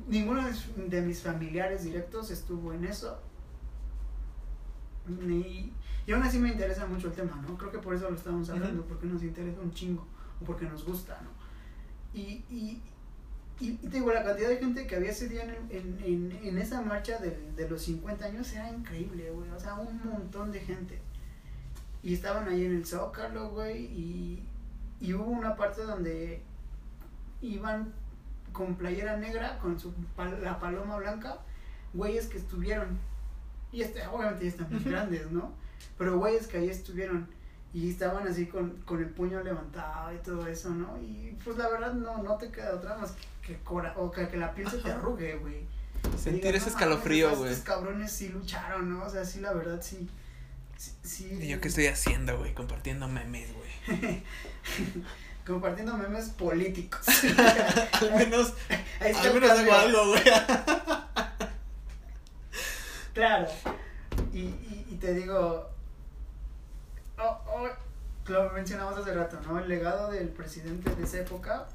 [0.09, 0.43] Ninguno
[0.89, 3.19] de, mis- familiares directos estuvo en eso.
[5.07, 5.73] Ni,
[6.07, 7.57] y aún así me interesa mucho el tema, ¿no?
[7.59, 8.89] Creo que por eso lo estamos hablando, Ujú.
[8.91, 10.07] porque nos interesa un chingo,
[10.41, 11.31] o porque nos gusta, ¿no?
[12.19, 12.81] Y, y,
[13.61, 16.33] Y, y te digo, la cantidad de gente que había ese día en, en, en,
[16.47, 19.51] en esa marcha de, de los 50 años era increíble, güey.
[19.51, 21.01] O sea, un montón de gente.
[22.03, 23.85] Y estaban ahí en el Zócalo, güey.
[23.85, 24.43] Y,
[25.01, 26.43] y hubo una parte donde
[27.41, 27.93] iban
[28.53, 31.39] con playera negra, con su pal- la paloma blanca,
[31.95, 32.99] güeyes que estuvieron.
[33.73, 34.91] Y este, obviamente ya están muy Ujú.
[34.91, 35.53] grandes, ¿no?
[35.99, 37.29] Pero güeyes que ahí estuvieron.
[37.75, 40.99] Y estaban así con, con el puño levantado y todo eso, ¿no?
[41.01, 44.29] Y pues la verdad no, no te queda otra más que, que cora o que,
[44.29, 45.67] que la piel se te arrugue, güey.
[46.19, 47.51] Sentir ese "No escalofrío, güey.
[47.53, 49.05] Estos cabrones sí lucharon, ¿no?
[49.05, 50.07] O sea, sí, la verdad sí.
[50.77, 50.93] Sí.
[51.03, 51.39] sí.
[51.41, 52.53] ¿Y yo qué estoy haciendo, güey?
[52.55, 54.23] Compartiendo memes, güey.
[55.47, 57.05] Compartiendo memes políticos.
[58.01, 58.53] al menos,
[59.01, 60.23] al menos hago algo, güey.
[63.15, 63.47] Claro.
[64.33, 65.69] Y, y, y te digo,
[67.19, 67.69] oh, oh,
[68.31, 69.59] lo mencionamos hace rato, ¿no?
[69.59, 71.67] El legado del presidente de esa época,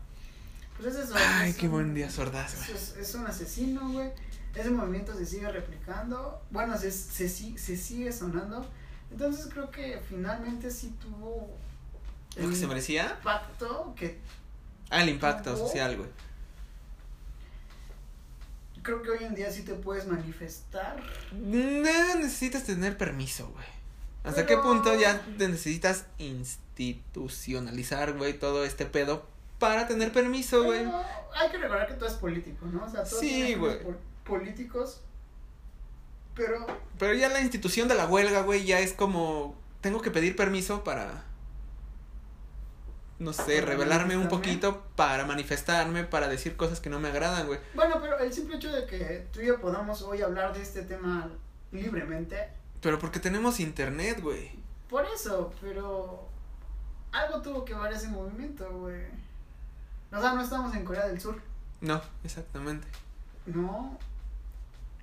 [0.79, 1.13] pues es eso.
[1.17, 2.77] Ay, es qué un- buen día sordaz, Es, güey.
[2.77, 4.11] es- es un asesino, güey.
[4.55, 6.41] Ese movimiento se sigue replicando.
[6.49, 8.65] Bueno, se, se, se sigue sonando.
[9.11, 11.55] Entonces creo que finalmente sí tuvo
[12.39, 13.15] ¿Lo que se merecía?
[13.17, 14.17] impacto que
[14.89, 15.67] Ah, el impacto Tuvo.
[15.67, 16.09] social, güey.
[18.83, 20.95] creo que hoy en día sí te puedes manifestar.
[21.33, 23.65] No necesitas tener permiso, güey.
[24.23, 29.25] ¿Hasta Pero- qué punto ya te necesitas institucionalizar, güey, todo este pedo
[29.59, 30.85] para tener permiso, güey?
[31.35, 32.85] Hay que recordar que todo es político, ¿no?
[32.85, 33.83] O sea, todos Sí, güey.
[33.83, 35.01] pol- políticos.
[36.35, 36.65] Pero
[36.97, 40.83] Pero ya la institución de la huelga, güey, ya es como tengo que pedir permiso
[40.85, 41.23] para
[43.19, 47.59] no sé, revelarme un poquito para manifestarme, para decir cosas que no me agradan, güey.
[47.73, 50.83] bueno, pero el simple hecho de que tú y yo podamos hoy hablar de este
[50.83, 51.27] tema
[51.71, 52.49] libremente,
[52.81, 54.51] Pero porque tenemos internet, güey.
[54.89, 56.27] por eso, pero
[57.11, 59.01] algo tuvo que ver ese movimiento, güey.
[60.11, 61.41] O sea, no estamos en Corea del Sur,
[61.81, 62.87] No, exactamente.
[63.47, 63.97] no,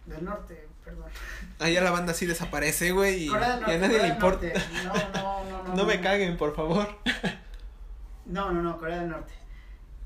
[0.06, 1.10] del norte, perdón.
[1.58, 4.46] Allá la banda sí desaparece, güey, y, a nadie Corea le importa.
[4.84, 5.74] No, no, no, no.
[5.74, 6.02] No me no.
[6.02, 6.88] caguen, por favor.
[8.26, 9.32] No, no, no, Corea del Norte.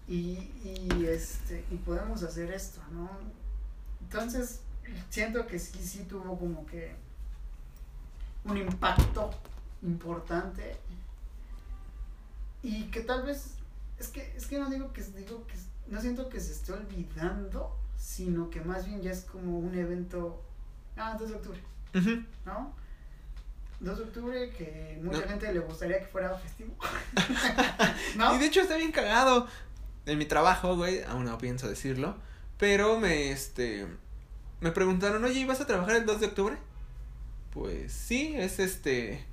[0.07, 3.11] Y, y este, y podemos hacer esto, ¿no?
[4.01, 4.61] Entonces,
[5.11, 6.97] siento que sí, sí tuvo como que
[8.45, 9.31] un impacto
[9.83, 10.77] importante.
[12.63, 13.55] Y que tal vez,
[13.99, 15.55] es que, es que no digo que, digo que,
[15.89, 20.43] no siento que se esté olvidando, sino que más bien ya es como un evento,
[20.97, 21.61] ah, 2 de octubre.
[22.45, 22.75] ¿no?
[23.81, 25.29] 2 de octubre que mucha No.
[25.29, 26.75] gente le gustaría que fuera festivo.
[28.17, 28.35] ¿No?
[28.35, 29.47] Y de hecho está bien cagado.
[30.07, 32.17] En mi trabajo, güey, aún no pienso decirlo.
[32.59, 33.87] Pero me, este.
[34.61, 36.57] Me preguntaron, oye, ¿y vas a trabajar el 2 de octubre?
[37.53, 39.25] Pues sí, es este.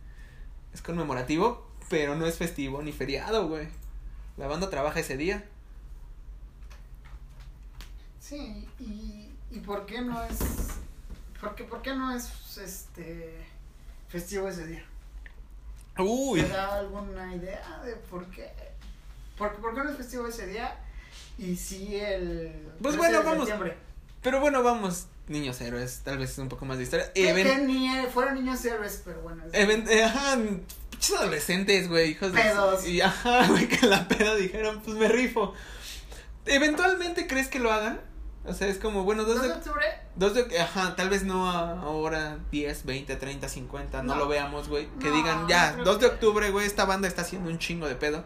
[0.73, 3.67] Es conmemorativo, pero no es festivo ni feriado, güey.
[4.37, 5.43] La banda trabaja ese día.
[8.19, 10.39] Sí, y, y por qué no es,
[11.39, 13.45] por qué, por qué no es este
[14.07, 14.83] festivo ese día?
[15.97, 16.41] Uy.
[16.41, 18.49] ¿Te da alguna idea de por qué?
[19.37, 20.77] ¿Por, por qué no es festivo ese día?
[21.37, 23.47] Y si el Pues 13 bueno, vamos.
[23.47, 23.77] septiembre.
[24.21, 26.01] Pero bueno, vamos, niños héroes.
[26.03, 27.11] Tal vez es un poco más de historia.
[27.13, 29.43] Que ni fueron niños héroes, pero bueno.
[29.45, 30.37] es- Even- eh, ajá,
[30.89, 32.41] pinches adolescentes, güey, hijos de...
[32.41, 32.87] Pedos.
[32.87, 35.53] Y ajá, güey, que la peda dijeron, pues me rifo.
[36.45, 37.99] ¿Eventualmente crees que lo hagan?
[38.47, 40.59] O sea, es como, bueno, dos 2 de octubre, Dos de...
[40.59, 44.19] Ajá, tal vez no ahora 10, 20, 30, 50, no, No.
[44.19, 44.87] lo veamos, güey.
[44.99, 47.57] Que No, digan, no ya, creo 2 de octubre, güey, esta banda está haciendo un
[47.57, 48.23] chingo de pedo.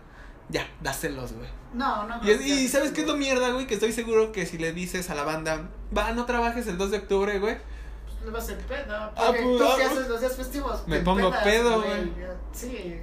[0.50, 1.48] Ya, dáselos, güey.
[1.74, 2.18] no, no.
[2.24, 3.66] Y, que y ¿sabes qué es lo mierda, güey?
[3.68, 6.92] Que estoy seguro que si le dices a la banda, va, no trabajes el 2
[6.92, 7.58] de octubre, güey.
[8.06, 9.14] Pues le va a hacer peda.
[9.16, 10.84] Ah, Porque pues, tú ah, qué pues, haces los días festivos.
[10.88, 12.12] me pongo empedas, pedo, güey.
[12.52, 12.98] Sí,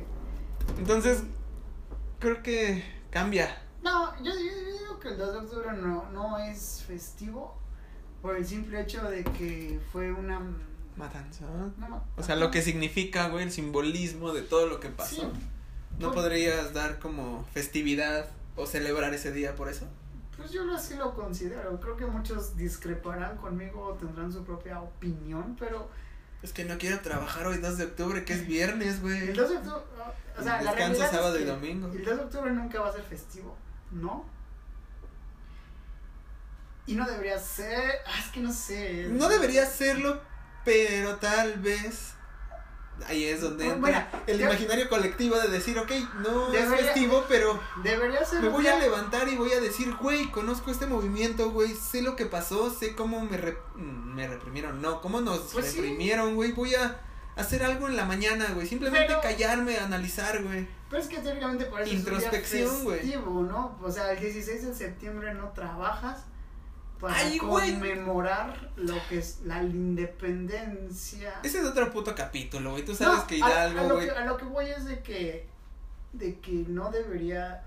[0.79, 1.23] Entonces,
[2.19, 3.63] creo que cambia.
[3.83, 4.41] No, yo, yo-
[4.86, 7.57] yo que el 2 de octubre no, no es festivo
[8.23, 10.41] por el simple hecho de que fue una...
[10.97, 11.45] Matanza.
[11.79, 15.17] no, O sea, lo que significa, güey, el simbolismo de todo lo que pasó.
[15.17, 15.29] Sí,
[16.01, 19.87] ¿No Pues- podrías dar como festividad o celebrar ese día por eso?
[20.37, 21.81] pues yo así lo considero.
[21.81, 25.89] Creo que muchos discreparán conmigo o tendrán su propia opinión, pero
[26.43, 29.31] Es que no quiero trabajar hoy 2 de octubre, que es viernes, güey.
[29.31, 29.83] el 2 de octubre...
[30.39, 30.77] O sea, la es
[31.41, 31.87] y que domingo.
[31.89, 33.57] El 2 de octubre nunca va a ser festivo,
[33.93, 34.36] ¿no?
[36.87, 37.97] Y no debería ser...
[38.07, 39.09] ah, es que no sé.
[39.11, 40.21] No debería serlo,
[40.65, 42.13] pero tal vez.
[43.09, 45.91] Ahí es donde Bueno, entra el imaginario colectivo de decir, ok,
[46.23, 48.41] no es Debería- festivo, pero Debería ser...
[48.41, 52.17] me voy a levantar y voy a decir, güey, conozco este movimiento, güey, sé lo
[52.17, 55.77] que pasó, sé cómo me, rep- me reprimieron, no, cómo nos Pues sí.
[55.77, 56.99] reprimieron, güey, voy a
[57.37, 58.67] hacer algo en la mañana, güey.
[58.67, 60.67] Simplemente Pero- callarme, analizar, güey.
[60.89, 63.01] Pero es que teóricamente por eso Introspección, es un güey.
[63.01, 63.79] día festivo, ¿no?
[63.83, 66.25] O sea, el 16 de septiembre no trabajas
[67.01, 71.41] para Ay, conmemorar lo que es la independencia.
[71.43, 72.85] Ese es otro puto capítulo, güey.
[72.85, 74.07] Tú sabes No, que a- a, Hidalgo, lo güey.
[74.09, 75.47] que, a lo que voy es de que
[76.13, 77.63] de que no debería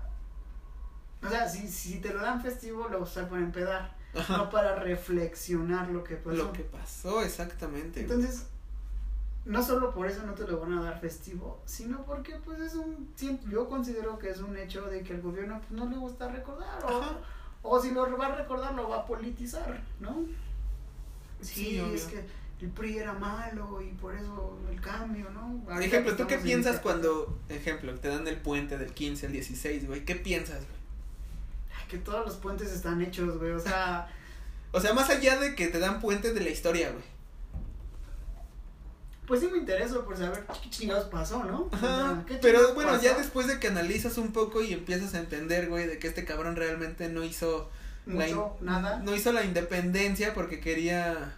[1.24, 4.38] o sea, si, si te lo dan festivo lo usas para empedar, Ajá.
[4.38, 6.36] no para reflexionar lo que pasó.
[6.36, 8.00] Lo que pasó, exactamente.
[8.00, 8.46] Entonces,
[9.44, 12.74] no solo por eso no te lo van a dar festivo, sino porque pues es
[12.74, 13.14] un,
[13.50, 16.82] yo considero que es un hecho de que el gobierno pues, no le gusta recordar,
[16.84, 17.18] o, Ajá.
[17.62, 20.24] O si lo va a recordar lo va a politizar, ¿no?
[21.40, 22.24] Sí, es que
[22.60, 25.62] el PRI era malo y por eso el cambio, ¿no?
[25.70, 29.86] Ahorita ejemplo, ¿tú qué piensas cuando, ejemplo, te dan el puente del 15 al 16,
[29.86, 30.04] güey?
[30.04, 30.80] ¿Qué piensas, güey?
[31.88, 34.08] Que todos los puentes están hechos, güey, o sea,
[34.72, 37.04] O sea, más allá de que te dan puentes de la historia, güey.
[39.30, 41.68] Pues sí me intereso por saber qué chingados pasó, ¿no?
[41.70, 42.24] O sea, Ajá.
[42.26, 45.86] ¿qué Pero bueno, ya después de que analizas un poco y empiezas a entender, güey,
[45.86, 47.70] de que este cabrón realmente no hizo
[48.06, 48.26] la
[48.60, 48.98] nada.
[49.04, 51.36] no hizo la independencia porque quería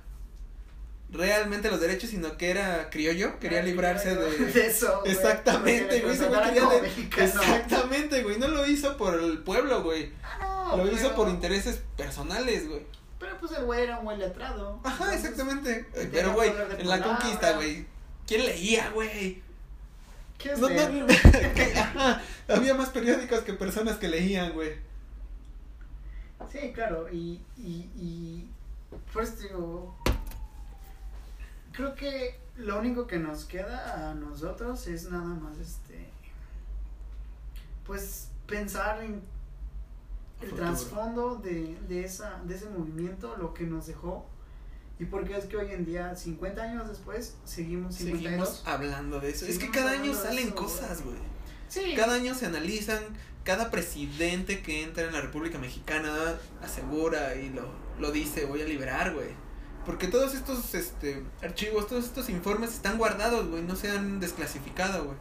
[1.10, 6.00] realmente los derechos, sino que era criollo, quería Ay, librarse de de eso, güey, Exactamente,
[6.00, 7.24] güey, quería como de-.
[7.24, 10.12] Exactamente, güey, no lo hizo por el pueblo, güey.
[10.24, 12.86] Ah, no, Lo hizo por intereses personales, güey.
[13.22, 14.80] Pero pues el güey era un buen letrado.
[14.82, 15.84] Ajá, Entonces, exactamente.
[15.94, 17.86] tenía Pero, güey, en la conquista, güey,
[18.26, 19.40] ¿quién leía, güey?
[20.38, 21.06] ¿Qué es No, no,
[21.54, 24.72] que- ajá, había más periódicos que personas que leían, güey.
[26.50, 28.50] Sí, claro, y, y, y
[29.12, 29.94] pues digo,
[31.70, 36.08] creo que lo único que nos queda a nosotros es nada más este,
[37.86, 39.22] pues pensar en
[40.42, 44.26] el trasfondo de, de, esa, de ese movimiento, lo que nos dejó,
[44.98, 48.48] y porque es que hoy en día, 50 años después, seguimos 52.
[48.48, 49.46] Seguimos hablando de eso.
[49.46, 51.16] Es que cada año salen eso, cosas, güey.
[51.68, 53.00] Sí, Cada año se analizan,
[53.44, 58.64] cada presidente que entra en la República Mexicana asegura y lo, lo dice, voy a
[58.64, 59.30] liberar, güey.
[59.86, 65.04] Porque todos estos este, archivos, todos estos informes están guardados, güey, no se han desclasificado,
[65.06, 65.16] güey.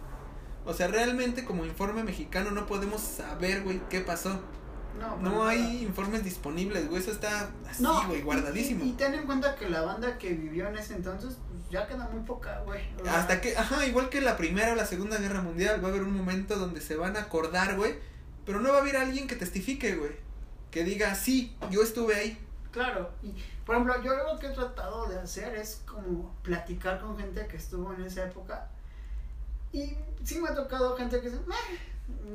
[0.66, 4.40] O sea, realmente como informe mexicano no podemos saber, güey, qué pasó.
[5.00, 8.84] No, No hay informes disponibles, güey, eso está así, No, güey, guardadísimo.
[8.84, 11.88] Y, y ten en cuenta que la banda que vivió en ese entonces, pues ya
[11.88, 12.82] queda muy poca, güey.
[13.08, 16.04] Hasta que, ajá, igual que la primera o la segunda guerra mundial, va a haber
[16.04, 17.96] un momento donde se van a acordar, güey,
[18.46, 20.12] pero no va a haber alguien que testifique, güey.
[20.72, 22.38] Que diga, sí, yo estuve ahí.
[22.72, 23.34] Claro, y
[23.66, 27.58] por ejemplo, yo lo que he tratado de hacer es como platicar con gente que
[27.58, 28.70] estuvo en esa época.
[29.74, 31.56] Y sí me ha tocado gente que dice, "Meh,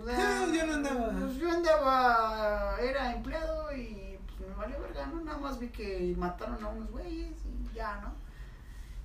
[0.02, 1.11] o sea, Ah, yo no andaba".
[1.20, 5.20] pues yo andaba, era empleado y pues me valió verga, ¿no?
[5.22, 8.14] Nada más vi que mataron a unos güeyes y ya, ¿no?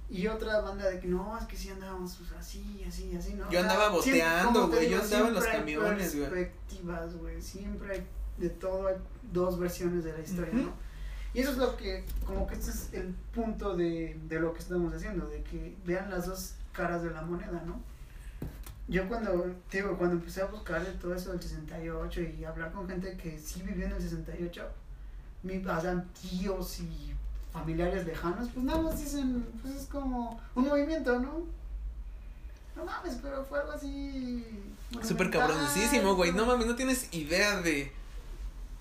[0.09, 3.49] Y otra banda de que no, es que sí andábamos pues, así, así, así, ¿no?
[3.49, 6.29] Yo andaba boteando, güey, yo andaba en los siempre hay camiones, güey.
[6.29, 8.95] Perspectivas, güey, siempre hay de todo, hay
[9.31, 10.53] dos versiones de la historia.
[10.53, 10.73] ¿no?
[11.33, 14.59] Y eso es lo que, como que este es el punto de, de lo que
[14.59, 17.81] estamos haciendo, de que vean las dos caras de la moneda, ¿no?
[18.91, 22.89] Yo cuando, digo, cuando empecé a buscar de todo eso del 68 y hablar con
[22.89, 24.67] gente que sí vivió en el 68,
[25.43, 27.13] mi, o sea, tíos y
[27.53, 31.45] familiares lejanos, pues nada más dicen, pues es como un movimiento, ¿no?
[32.75, 34.45] No mames, pero fue algo así...
[35.01, 36.33] Súper cabroncísimo, güey.
[36.33, 37.93] No mames, no tienes idea de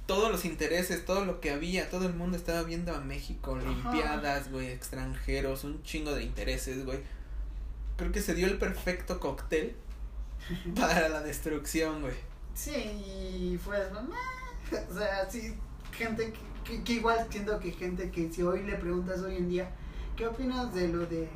[0.07, 1.89] todos los intereses, todo lo que había.
[1.89, 6.99] Todo el mundo estaba viendo a México, limpiadas, güey, extranjeros, un chingo de intereses, güey.
[7.97, 9.77] Creo que se dio el perfecto cóctel
[10.79, 12.15] para la destrucción, güey.
[12.55, 14.79] Sí, y fue "Meh".
[14.91, 15.55] o sea, sí,
[15.93, 19.49] gente que, que, que igual siento que gente que si hoy le preguntas hoy en
[19.49, 19.71] día,
[20.17, 21.29] ¿qué opinas de lo de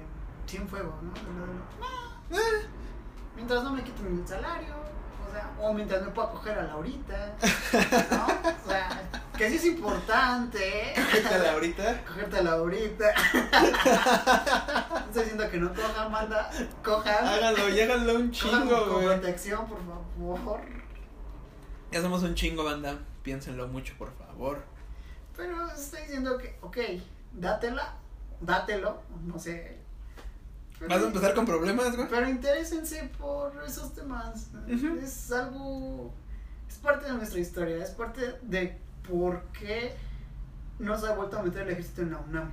[0.48, 1.12] Cienfuegos, no?
[1.12, 2.66] De lo de lo- Ah,
[3.36, 4.74] mientras no me quiten el salario,
[5.28, 7.34] o sea, o mientras me pueda coger a Laurita,
[8.10, 8.26] ¿no?
[8.26, 9.02] O sea,
[9.36, 10.94] que sí es importante, ¿eh?
[11.12, 12.04] ¿Qué tal ahorita?
[12.04, 13.10] Cogerte a Laurita.
[15.08, 16.50] Estoy diciendo que no cojan, manda,
[16.82, 17.26] cojan.
[17.26, 19.06] Háganlo y háganlo un chingo, con güey.
[19.06, 20.60] protección, por favor.
[21.90, 22.98] Ya somos un chingo, banda.
[23.22, 24.62] Piénsenlo mucho, por favor.
[25.36, 26.76] Pero estoy diciendo que, ok,
[27.32, 27.96] dátela,
[28.40, 29.78] dátelo, no sé.
[30.78, 32.08] Pero- ¿Vas a empezar con problemas, güey?
[32.08, 34.48] Pero interésense por esos temas.
[35.02, 36.12] Es algo.
[36.68, 38.78] Es parte de nuestra historia, es parte de
[39.08, 39.94] por qué
[40.78, 42.50] no se ha vuelto a meter el ejército en la UNAM.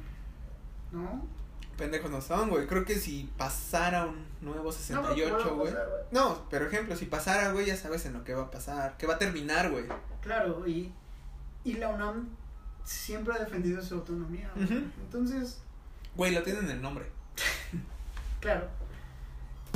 [0.92, 1.26] ¿No?
[1.78, 2.68] Pendejos no son, güey.
[2.68, 5.72] Creo que si pasara un nuevo No, 68, pero güey.
[5.72, 5.84] güey.
[6.12, 8.98] No, pero ejemplo, si pasara, güey, ya sabes en lo que va a pasar.
[8.98, 9.86] Que va a terminar, güey.
[10.22, 10.92] Claro, y,
[11.64, 12.30] y la UNAM
[12.84, 14.52] siempre ha defendido su autonomía.
[14.56, 14.68] güey.
[15.02, 15.62] Entonces,
[16.16, 17.06] Güey, lo tienen en el nombre.
[18.42, 18.68] claro.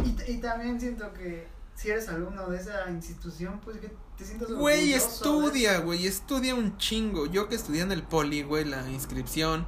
[0.04, 4.50] Y, y también siento que si eres alumno de esa institución, pues que te sientas
[4.52, 7.26] Güey, estudia, güey, estudia un chingo.
[7.28, 9.66] Yo que estudié en el poli, güey, la inscripción,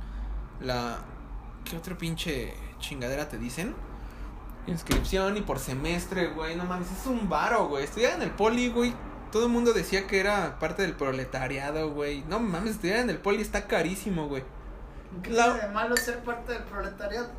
[0.62, 0.99] la...
[1.66, 3.76] ¿Qué otro pinche chingadera te dicen?
[4.68, 7.84] Inscripción y por semestre, güey, no mames, es un varo, güey.
[7.84, 8.93] Estudiar en el poli, güey,
[9.32, 12.24] todo el mundo decía que era parte del proletariado, güey.
[12.30, 14.43] No mames, estudiar en el poli está carísimo, güey.
[15.24, 17.30] ¿Qué la- de malo ser parte del proletariado?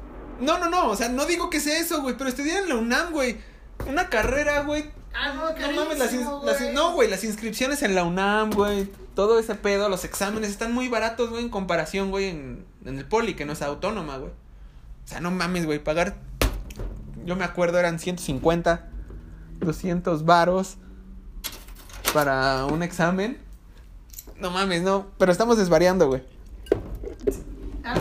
[0.40, 2.76] No, no, no, o sea, no digo que sea eso, güey, pero estudiar en la
[2.76, 3.38] UNAM, güey.
[3.88, 6.74] Una carrera, güey, Ah, no, No mames, las, carísimo, güey.
[6.74, 10.88] no, güey, las inscripciones en la UNAM, güey, todo ese pedo, los exámenes están muy
[10.88, 14.30] baratos, güey, en comparación, güey, en, en el poli, que no es autónoma, güey.
[14.30, 16.16] O sea, no mames, güey, pagar,
[17.24, 18.86] yo me acuerdo, eran 150,
[19.58, 20.76] 200 varos
[22.12, 23.38] para un examen.
[24.38, 26.22] No mames, no, pero estamos desvariando, güey.
[27.84, 27.94] Ah,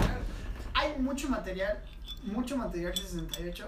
[0.76, 1.80] Hay mucho material,
[2.24, 3.68] mucho material de 68.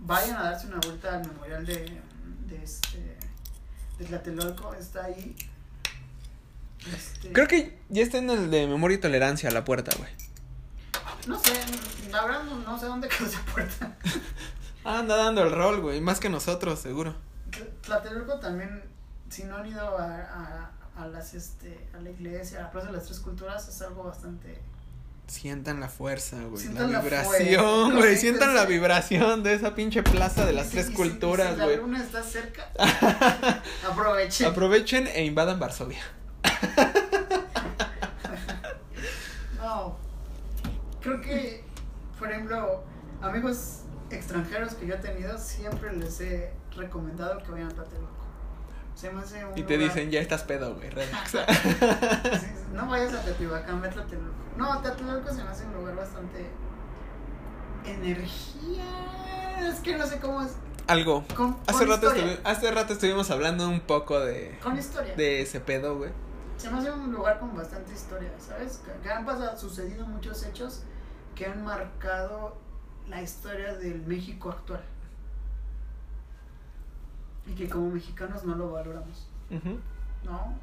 [0.00, 2.00] Vayan a darse una vuelta al memorial de,
[2.46, 3.16] de este
[3.98, 5.36] de Tlatelolco, está ahí.
[6.94, 10.10] Este, Creo que ya está en el de memoria y tolerancia a la puerta, güey.
[11.26, 11.52] No sé,
[12.10, 13.94] la verdad no, no sé dónde quedó esa puerta.
[14.84, 17.14] Ah, anda dando el rol, güey, más que nosotros, seguro.
[17.50, 18.82] Tl- Tlatelolco también,
[19.28, 22.86] si no han ido a, a, a las este a la iglesia, a la Plaza
[22.86, 24.58] de las Tres Culturas, es algo bastante
[25.30, 26.54] Sientan la fuerza, güey.
[26.54, 28.16] La Sientan la vibración, güey.
[28.16, 31.76] Sientan la vibración de esa pinche plaza de las tres culturas, y si la güey.
[31.76, 32.68] luna está cerca,
[33.88, 34.46] aprovechen.
[34.48, 36.00] Aprovechen e invadan Varsovia.
[39.56, 39.96] No.
[41.00, 41.64] Creo que,
[42.18, 42.82] por ejemplo,
[43.22, 48.19] amigos extranjeros que yo he tenido, siempre les he recomendado que vayan a Tlatelolco.
[49.00, 50.90] Se me hace un Y te lugar- dicen, ya estás pedo, güey.
[52.74, 54.34] no vayas a Teotihuacán, ve a Tlatelolco.
[54.56, 56.46] No, Tlatelolco se me hace un lugar bastante.
[57.86, 58.84] Energía.
[59.68, 60.52] Es que no sé cómo es.
[60.86, 61.24] Algo.
[61.36, 62.24] Con, Hace con rato, historia.
[62.34, 65.14] estuvi- hace rato estuvimos hablando un poco de, Con historia.
[65.14, 66.10] de ese pedo, güey.
[66.56, 68.82] Se me hace un lugar con bastante historia, ¿sabes?
[69.02, 70.82] Que han pasado, sucedido muchos hechos
[71.34, 72.56] que han marcado
[73.08, 74.82] la historia del México actual.
[77.46, 79.28] Y que como mexicanos no lo valoramos.
[79.50, 80.54] ¿no?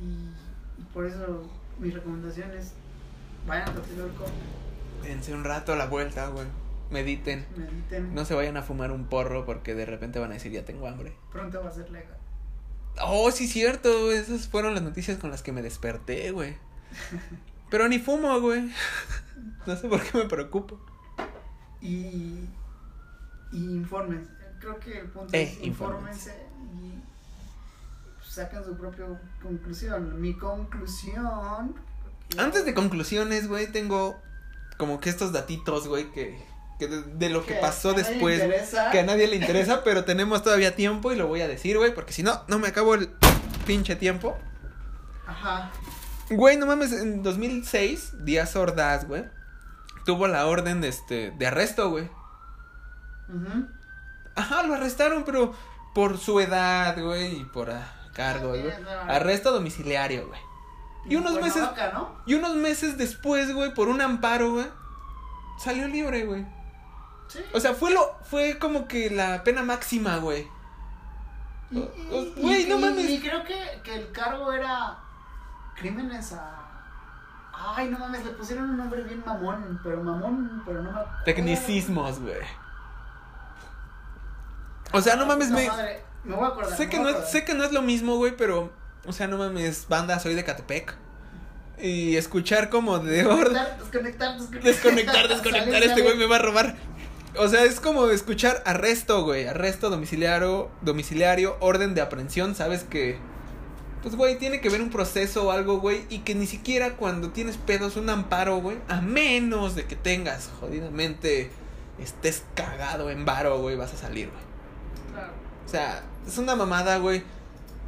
[0.00, 1.42] Y, y por eso
[1.78, 2.74] mi recomendación es
[3.46, 4.24] vayan a Tlatelolco,
[5.02, 6.46] Dense un rato a la vuelta, güey.
[6.90, 7.44] Mediten.
[7.56, 10.64] mediten, No se vayan a fumar un porro porque de repente van a decir, ya
[10.64, 11.14] tengo hambre.
[11.32, 12.16] pronto va a ser legal.
[13.02, 14.10] Oh, sí, cierto.
[14.12, 16.56] Esas fueron las noticias con las que me desperté, güey.
[17.70, 18.70] Pero ni fumo, güey.
[19.66, 20.80] No sé por qué me preocupo.
[21.80, 22.48] Y,
[23.52, 24.30] y infórmense.
[24.66, 26.34] Creo que el punto Eh, es infórmense
[26.72, 27.00] y
[28.28, 29.04] saquen su propia
[29.40, 30.20] conclusión.
[30.20, 31.76] Mi conclusión.
[32.36, 34.20] Antes de conclusiones, güey, tengo
[34.76, 36.44] como que estos datitos, güey, que,
[36.80, 38.42] que de, de lo que Que pasó después,
[38.90, 41.94] que a nadie le interesa, pero tenemos todavía tiempo y lo voy a decir, güey,
[41.94, 43.08] porque si no, no me acabo el
[43.66, 44.36] pinche tiempo.
[45.28, 45.70] Ajá.
[46.28, 49.26] Güey, no mames, en 2006, Díaz Ordaz, güey,
[50.04, 52.10] tuvo la orden de, este, de arresto, güey.
[53.28, 53.68] Ujú.
[54.36, 55.54] Ajá, lo arrestaron, pero
[55.94, 58.72] por su edad, güey, y por ah, cargo, Ah, güey.
[59.08, 60.40] Arresto domiciliario, güey.
[61.08, 61.68] Y unos meses-.
[62.26, 64.66] Y unos meses después, güey, por un amparo, güey,
[65.58, 66.44] salió libre, güey.
[67.28, 67.40] Sí.
[67.52, 70.48] O sea, fue lo, fue como que la pena máxima, güey.
[71.70, 73.10] Güey, no mames.
[73.10, 74.98] Y creo que, que el cargo era
[75.74, 76.62] crímenes a.
[77.52, 81.24] Ay, no mames, le pusieron un nombre bien mamón, pero mamón, pero no me acuerdo.
[81.24, 82.65] Tecnicismos, güey.
[84.92, 86.76] O sea, no mames, me, madre, Me voy a acordar.
[86.76, 88.72] sé que no es, sé que no es lo mismo, güey, pero,
[89.06, 90.96] o sea, no mames, banda, soy de Catepec.
[91.78, 93.62] Y escuchar como de orden.
[93.78, 95.28] Desconectar, desconectar, desconectar.
[95.28, 96.76] Desconectar, este güey me va a robar.
[97.38, 99.46] O sea, es como escuchar arresto, güey.
[99.46, 102.54] Arresto domiciliario, domiciliario, orden de aprehensión.
[102.54, 103.18] Sabes que,
[104.02, 106.04] pues, güey, tiene que ver un proceso o algo, güey.
[106.08, 108.78] Y que ni siquiera cuando tienes pedos, un amparo, güey.
[108.88, 111.50] A menos de que tengas, jodidamente,
[111.98, 114.45] estés cagado en varo, güey, vas a salir, güey.
[115.66, 117.22] O sea, es una mamada, güey.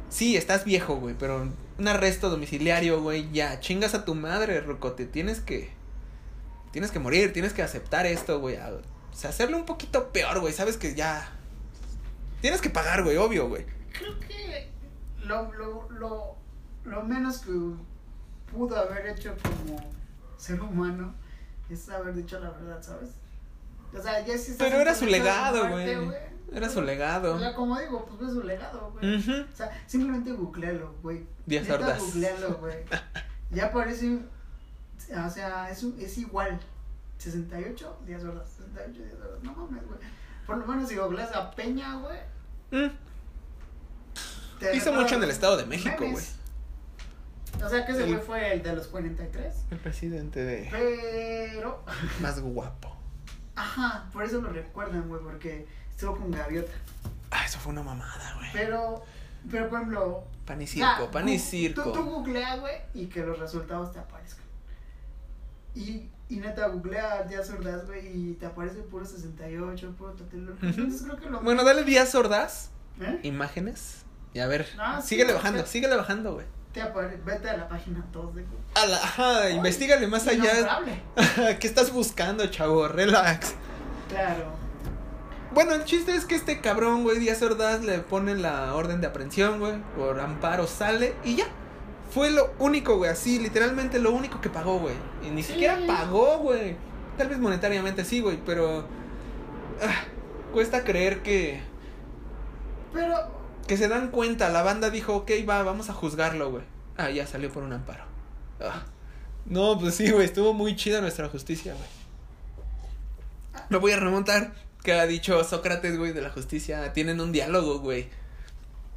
[0.09, 5.05] Sí, estás viejo, güey, pero un arresto domiciliario, güey, ya, chingas a tu madre, Rocote.
[5.05, 5.71] Tienes que.
[6.71, 8.57] Tienes que morir, tienes que aceptar esto, güey.
[8.57, 10.53] O sea, hacerlo un poquito peor, güey.
[10.53, 11.31] Sabes que ya.
[12.41, 13.65] Tienes que pagar, güey, obvio, güey.
[13.91, 14.69] Creo que
[15.23, 16.35] lo, lo, lo,
[16.83, 17.51] lo menos que
[18.51, 19.79] pudo haber hecho como
[20.37, 21.15] ser humano
[21.69, 23.09] es haber dicho la verdad, ¿sabes?
[23.97, 25.97] O sea, ya estás Pero era su legado, güey.
[26.53, 27.35] Era su legado.
[27.35, 29.17] O sea, como digo, pues ve su legado, güey.
[29.19, 29.31] Ujú.
[29.51, 31.25] O sea, simplemente googlealo, güey.
[31.45, 31.99] Díaz Ordaz.
[31.99, 32.77] googlealo, güey.
[33.51, 34.19] Ya parece,
[35.25, 36.59] o sea, es, un- es igual.
[37.17, 39.43] 68 días Ordaz, 68 días Ordaz.
[39.43, 39.99] No mames, güey.
[40.47, 42.19] Por lo menos si googleas a Peña, güey.
[42.71, 42.91] Mm,
[44.73, 46.25] Hizo mucho en el Estado de México, güey.
[47.63, 49.53] O sea que ese güey fue el de los 43.
[49.71, 51.83] El presidente de Pero.
[52.21, 52.95] más guapo.
[53.55, 55.67] Ajá, por eso lo recuerdan, güey, porque
[55.99, 56.71] estuvo con Gaviota.
[57.29, 58.49] Ah, eso fue una mamada, güey.
[58.53, 59.03] Pero.
[59.51, 60.23] Pero por ejemplo.
[60.45, 61.83] Pan y circo, pan y circo.
[61.83, 64.45] Tú, tú googlea, güey, y que los resultados te aparezcan.
[65.75, 70.13] Y, y neta, googlea Díaz Ordaz, güey, y te aparece puro 68, puro.
[70.13, 70.57] Ujú.
[70.65, 71.41] Entonces creo que lo.
[71.41, 72.69] Bueno, dale Díaz Ordaz,
[73.01, 73.19] ¿Eh?
[73.23, 74.03] imágenes.
[74.33, 76.45] Y a ver, Ah, sí, síguele bajando, sea- síguele bajando, güey.
[76.73, 78.59] Te apare- Vete a la página 2 de Google.
[78.75, 80.79] A la, ajá, investigale más allá.
[81.59, 82.87] ¿Qué estás buscando, chavo?
[82.87, 83.53] Relax.
[84.07, 84.53] Claro.
[85.53, 89.07] Bueno, el chiste es que este cabrón, güey, Díaz Ordaz, le pone la orden de
[89.07, 89.73] aprehensión, güey.
[89.97, 91.45] Por amparo sale y ya.
[92.11, 94.95] Fue lo único, güey, así, literalmente lo único que pagó, güey.
[95.25, 95.53] Y ni Sí.
[95.53, 96.75] siquiera pagó, güey.
[97.17, 98.85] Tal vez monetariamente sí, güey, pero.
[99.81, 100.03] ah,
[100.53, 101.61] cuesta creer que.
[102.93, 103.15] Pero.
[103.67, 106.63] Que se dan cuenta, la banda dijo, ok, va, vamos a juzgarlo, güey.
[106.97, 108.03] Ah, ya salió por un amparo.
[108.59, 108.83] Ah.
[109.45, 111.85] No, pues sí, güey, estuvo muy chida nuestra justicia, güey.
[113.69, 116.93] Me voy a remontar que ha dicho Sócrates, güey, de la justicia.
[116.93, 118.09] Tienen un diálogo, güey.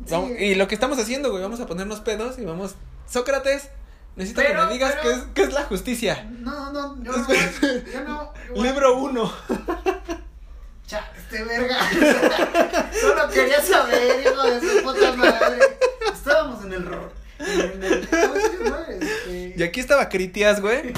[0.07, 0.15] Sí.
[0.39, 2.75] y lo que estamos haciendo, güey, vamos a ponernos pedos y vamos.
[3.09, 3.69] Sócrates,
[4.17, 6.29] necesito que Pero- me digas pero- qué, es, qué es la justicia.
[6.41, 7.19] No, no, yo no.
[7.19, 7.53] Espera.
[7.93, 8.33] Yo no.
[8.55, 9.33] yo Libro 1.
[10.87, 11.77] Cha, este verga.
[13.01, 15.59] Solo quería saber, hijo de su puta madre.
[16.13, 16.85] Estábamos en el.
[16.87, 17.13] ro-
[18.11, 18.75] ¿cómo
[19.57, 20.93] Y aquí estaba Critias, güey.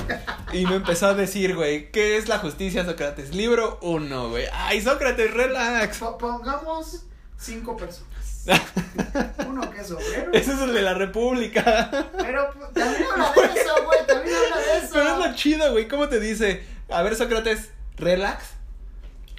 [0.52, 3.34] Y me empezó a decir, güey, ¿qué es la justicia, Sócrates?
[3.34, 4.46] Libro 1, güey.
[4.52, 5.98] Ay, Sócrates, relax.
[5.98, 7.04] po- Pongamos
[7.38, 8.12] cinco personas.
[9.48, 10.32] Uno que es obrero.
[10.32, 11.90] Ese es el de la República.
[12.18, 14.06] Pero pues, también habla de eso, güey.
[14.06, 14.88] También habla de eso.
[14.92, 15.88] Pero es lo chido, güey.
[15.88, 16.62] ¿Cómo te dice?
[16.90, 18.44] A ver, Sócrates, relax.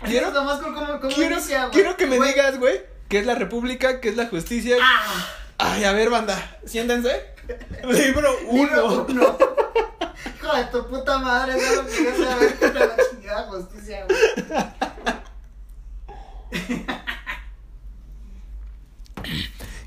[0.03, 4.10] Quiero, como, como quiero, inicia, quiero que me digas, güey, qué es la República, qué
[4.10, 4.76] es la justicia.
[4.82, 5.26] Ah,
[5.58, 7.34] Ay, a ver, banda, siéntense.
[7.84, 9.06] Libro libro 1.
[9.10, 9.38] uno.
[10.36, 14.20] Hijo de tu puta madre, solo quería saber era la chingada justicia, güey.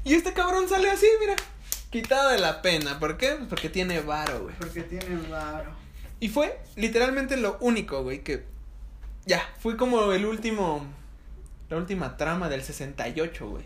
[0.05, 1.37] Y este cabrón sale así, mira.
[1.91, 2.99] Quitado de la pena.
[2.99, 3.33] ¿Por qué?
[3.33, 4.55] Pues porque tiene varo, güey.
[4.57, 5.71] Porque tiene varo.
[6.19, 8.45] Y fue literalmente lo único, güey, que
[9.27, 10.87] ya, fue como el último,
[11.69, 13.65] la última trama del 68, güey.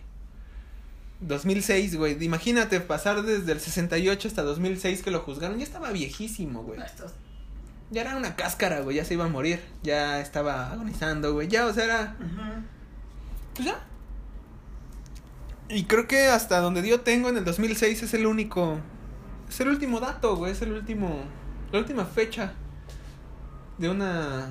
[1.23, 2.23] 2006, güey.
[2.23, 5.59] Imagínate pasar desde el 68 hasta 2006 que lo juzgaron.
[5.59, 6.81] Ya estaba viejísimo, güey.
[7.91, 8.97] Ya era una cáscara, güey.
[8.97, 9.61] Ya se iba a morir.
[9.83, 11.49] Ya estaba agonizando, güey.
[11.49, 12.17] Ya, o sea, era...
[12.19, 12.65] Ujú.
[13.55, 13.81] Pues ya.
[15.69, 18.79] Y creo que hasta donde yo tengo en el 2006 es el único...
[19.49, 20.53] Es el último dato, güey.
[20.53, 21.25] Es el último...
[21.71, 22.55] La última fecha
[23.79, 24.51] de una...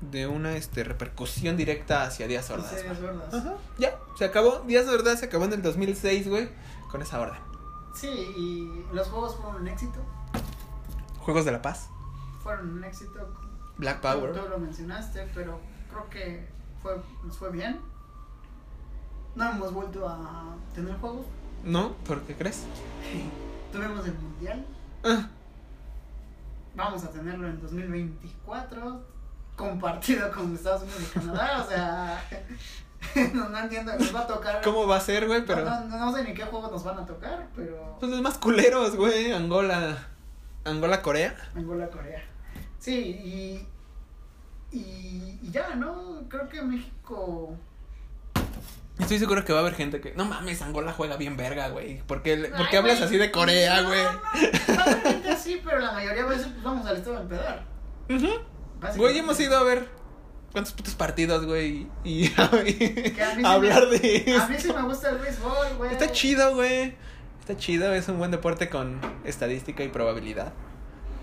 [0.00, 2.84] De una este, repercusión directa hacia Díaz Ordaz.
[3.32, 4.60] Ajá, ya, se acabó.
[4.66, 6.48] Díaz Ordaz se acabó en el 2006, güey.
[6.90, 7.38] Con esa orden.
[7.94, 9.98] Sí, y los juegos fueron un éxito.
[11.20, 11.88] Juegos de la Paz.
[12.42, 13.28] Fueron un éxito.
[13.78, 14.32] Black Tú, Power.
[14.32, 15.58] tú lo mencionaste, pero
[15.90, 16.48] creo que
[16.82, 17.80] fue, nos fue bien.
[19.34, 21.26] No hemos vuelto a tener juegos.
[21.64, 21.92] ¿No?
[22.06, 22.64] ¿Por qué crees?
[23.72, 24.64] Tuvimos el mundial.
[25.04, 25.28] Ah,
[26.74, 29.02] Vamos a tenerlo en 2024.
[29.56, 31.62] Compartido con Estados Unidos y Canadá.
[31.64, 32.22] O sea,
[33.34, 33.92] no, no entiendo.
[33.98, 34.62] Nos va a tocar.
[34.62, 35.44] ¿Cómo va a ser, güey?
[35.44, 35.64] Pero...
[35.64, 37.96] No, no, no sé ni qué juegos nos van a tocar, pero.
[37.98, 39.32] Pues los más culeros, güey.
[39.32, 40.08] Angola.
[40.64, 41.36] Angola, Corea.
[41.54, 42.22] Angola, Corea.
[42.78, 43.68] Sí, y,
[44.76, 45.38] y.
[45.42, 46.24] y ya, ¿no?
[46.28, 47.56] Creo que México.
[48.98, 50.14] Estoy seguro que va a haber gente que.
[50.14, 52.02] No mames, Angola juega bien verga, güey.
[52.02, 54.02] ¿Por qué, por Ay, qué hablas así de Corea, no, güey?
[54.02, 57.64] No, probablemente sí, pero la mayoría de veces pues, vamos al estado a empedar.
[58.96, 59.88] Güey, hemos ido a ver.
[60.52, 61.86] ¿Cuántos putos partidos, güey?
[62.04, 62.32] Y,
[63.44, 64.68] hablar me- de A mí esto.
[64.72, 65.92] sí me gusta el béisbol, güey.
[65.92, 66.94] Está chido, güey.
[67.40, 70.52] Está chido, es un buen deporte con estadística y probabilidad.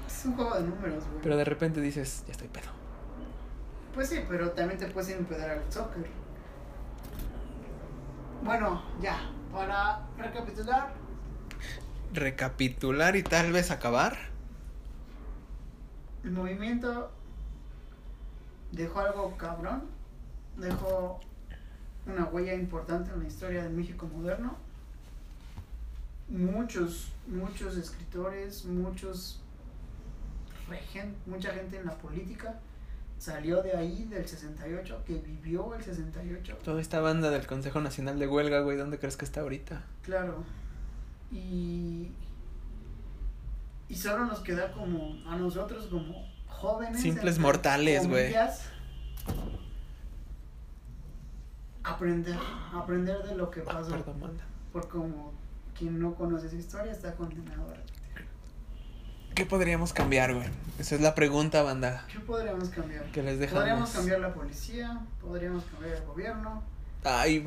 [0.08, 1.22] Es un juego de números, güey.
[1.24, 2.68] Pero de repente dices, ya estoy pedo.
[3.94, 6.06] Pues sí, pero también te puedes empedar al soccer.
[8.44, 9.30] Bueno, ya.
[9.52, 10.92] Para recapitular,
[12.14, 14.18] Recapitular y tal vez acabar.
[16.24, 17.12] el movimiento
[18.74, 19.84] dejó algo cabrón.
[20.58, 21.20] Dejó
[22.06, 24.58] una huella importante en la historia del México moderno.
[26.28, 29.40] Muchos, muchos escritores, muchos
[31.26, 32.60] mucha gente en la política
[33.18, 36.58] salió de ahí del 68, que vivió el 68.
[36.64, 39.84] Toda esta banda del Consejo Nacional de Huelga, güey, ¿dónde crees que está ahorita?
[40.02, 40.44] Claro.
[41.32, 42.12] Y,
[43.88, 46.33] y solo nos queda como a nosotros como
[46.64, 47.02] jóvenes.
[47.02, 48.34] Simples entre mortales, güey.
[51.84, 52.38] aprender,
[52.74, 53.92] aprender de lo que Ah, pasó.
[53.92, 54.44] perdón, banda.
[54.72, 55.34] Por como
[55.78, 57.94] quien no conoce esa historia está condenado a repetir.
[59.36, 60.48] ¿Qué podríamos cambiar, güey?
[60.80, 63.04] Esa es la pregunta, banda, ¿Qué podríamos cambiar?
[63.12, 63.62] que les dejamos.
[63.62, 66.64] Podríamos cambiar la policía, podríamos cambiar el gobierno,
[67.06, 67.40] Ay,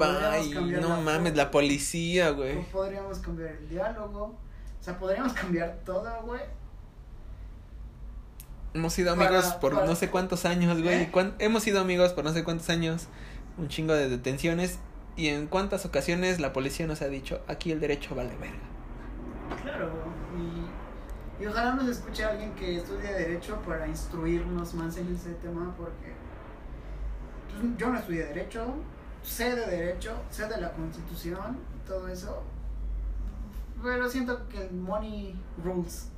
[0.53, 2.63] cambiar No la mames, la policía, güey.
[2.71, 4.25] podríamos cambiar el diálogo.
[4.81, 6.43] O sea, podríamos cambiar todo, güey.
[8.77, 11.03] Hemos sido Para- amigos por para- no sé cuántos años, güey.
[11.03, 11.09] ¿Eh?
[11.11, 13.07] ¿Cuán- Hemos sido amigos por no sé cuántos años.
[13.59, 14.79] Un chingo de detenciones.
[15.17, 18.59] Y en cuántas ocasiones la policía nos ha dicho, aquí el derecho vale verga.
[19.63, 19.91] Claro,
[20.37, 25.75] y, y ojalá nos escuche alguien que estudie Derecho para instruirnos más en ese tema,
[25.79, 26.13] porque
[27.49, 28.75] pues, yo no estudié Derecho,
[29.23, 31.57] sé de Derecho, sé de la Constitución,
[31.87, 32.43] todo eso,
[33.83, 36.09] pero siento que el money rules.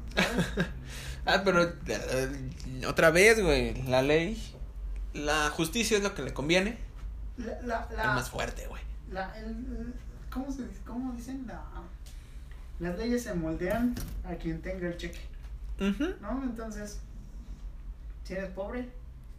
[1.26, 3.82] Ah, pero eh, otra vez, güey.
[3.82, 4.42] La ley,
[5.12, 6.78] la justicia es lo que le conviene.
[7.62, 8.82] La, más fuerte, güey.
[9.10, 9.94] la- el-
[10.30, 10.80] ¿cómo, se, dice?
[10.86, 11.44] ¿Cómo dicen?
[11.46, 11.62] La,
[12.80, 13.94] las leyes se moldean
[14.24, 15.20] a quien tenga el cheque.
[15.78, 16.42] ¿no?
[16.42, 16.98] Entonces,
[18.24, 18.88] si eres pobre,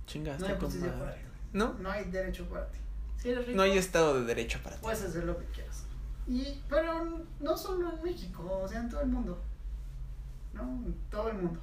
[0.07, 0.99] Chingaste no hay justicia madre.
[1.01, 1.21] para ti.
[1.53, 1.73] ¿No?
[1.73, 2.77] No hay derecho para ti.
[3.17, 4.81] Si eres rico, No hay estado de derecho para ti.
[4.83, 5.83] puedes hacer lo que quieras.
[6.27, 9.43] Y, pero no solo en México, o sea, en todo el mundo.
[10.53, 10.83] ¿No?
[11.09, 11.59] Todo el mundo.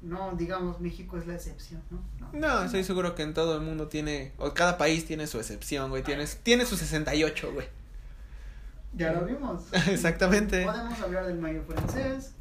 [0.00, 2.00] No, digamos, México es la excepción, ¿no?
[2.32, 5.90] No, estoy seguro que en todo el mundo tiene, o cada país tiene su excepción,
[5.90, 6.04] güey.
[6.04, 7.68] Tiene, tiene su 68, güey.
[8.94, 9.64] Ya lo vimos.
[9.88, 10.64] Exactamente.
[10.64, 12.32] Podemos hablar del mayo francés,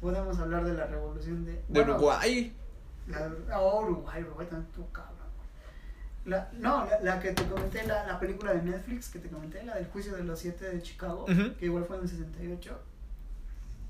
[0.00, 1.52] podemos hablar de la revolución de...
[1.52, 2.52] De bueno, Uruguay.
[3.08, 5.12] La, oh, Uruguay, Uruguay también tu cabrón.
[6.24, 9.64] La, no, la, la que te comenté, la, la película de Netflix que te comenté,
[9.64, 12.80] la del juicio de los siete de Chicago, que igual fue en el 68.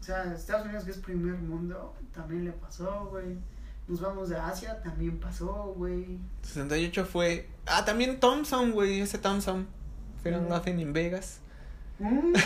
[0.03, 3.38] O sea, Estados Unidos, que es primer mundo, también le pasó, güey.
[3.86, 6.18] Nos vamos de Asia, también pasó, güey.
[6.42, 7.48] 68 fue.
[7.66, 9.00] Ah, también Thompson, güey.
[9.00, 9.68] Ese Thompson.
[10.24, 10.48] And Mm.
[10.48, 11.38] Nothing in Vegas.
[12.00, 12.32] Mm,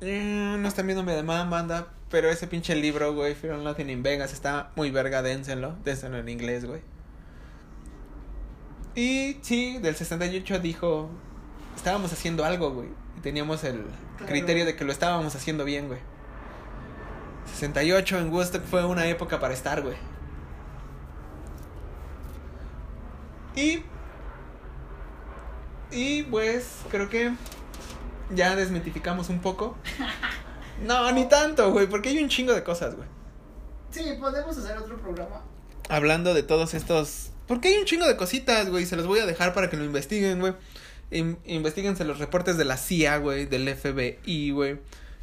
[0.00, 1.88] Eh, no están viendo mi demanda, banda.
[2.10, 3.36] Pero ese pinche libro, güey.
[3.36, 4.32] Fear Nothing in Vegas.
[4.32, 5.22] Está muy verga.
[5.22, 5.76] Dénsenlo.
[5.84, 6.80] Dénsenlo en inglés, güey.
[8.96, 11.10] Y sí, del 68 dijo.
[11.76, 12.88] Estábamos haciendo algo, güey.
[13.16, 13.84] Y teníamos el
[14.16, 14.30] Claro.
[14.30, 16.00] criterio de que lo estábamos haciendo bien, güey.
[17.52, 19.96] 68 en Woodstock fue una época para estar, güey.
[23.56, 23.82] Y.
[25.90, 27.32] Y pues, creo que
[28.30, 29.76] ya desmitificamos un poco.
[30.82, 33.06] No, ni tanto, güey, porque hay un chingo de cosas, güey.
[33.92, 35.40] sí, podemos hacer otro programa.
[35.88, 37.30] Hablando de todos estos.
[37.46, 38.84] Porque hay un chingo de cositas, güey.
[38.84, 40.54] Se los voy a dejar para que lo investiguen, güey.
[41.10, 43.46] In- investiguense los reportes de la CIA, güey.
[43.46, 44.78] Del FBI, güey.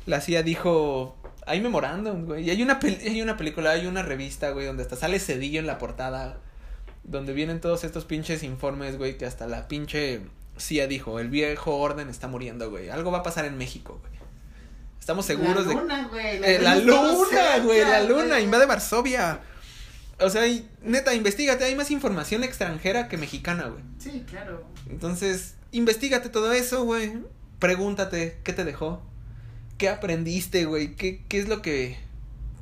[0.05, 1.17] La CIA dijo.
[1.45, 2.43] Hay memorándum, güey.
[2.45, 5.59] Y hay una, pel- hay una película, hay una revista, güey, donde hasta sale Cedillo
[5.59, 6.39] en la portada.
[7.03, 9.17] Donde vienen todos estos pinches informes, güey.
[9.17, 10.21] Que hasta la pinche
[10.57, 12.89] CIA dijo: el viejo orden está muriendo, güey.
[12.89, 14.21] Algo va a pasar en México, güey.
[14.99, 16.35] Estamos seguros la de luna, güey.
[16.43, 18.43] eh, la está más luna, cerca, güey, la luna, güey.
[18.43, 19.39] invade Varsovia.
[20.19, 23.83] O sea, y, neta, investigate, hay más información extranjera que mexicana, güey.
[23.97, 24.63] Sí, claro.
[24.87, 27.13] Entonces, investigate todo eso, güey.
[27.59, 29.01] Pregúntate, ¿qué te dejó?
[29.77, 30.95] ¿Qué aprendiste, güey?
[30.95, 31.97] ¿Qué, ¿Qué es lo que...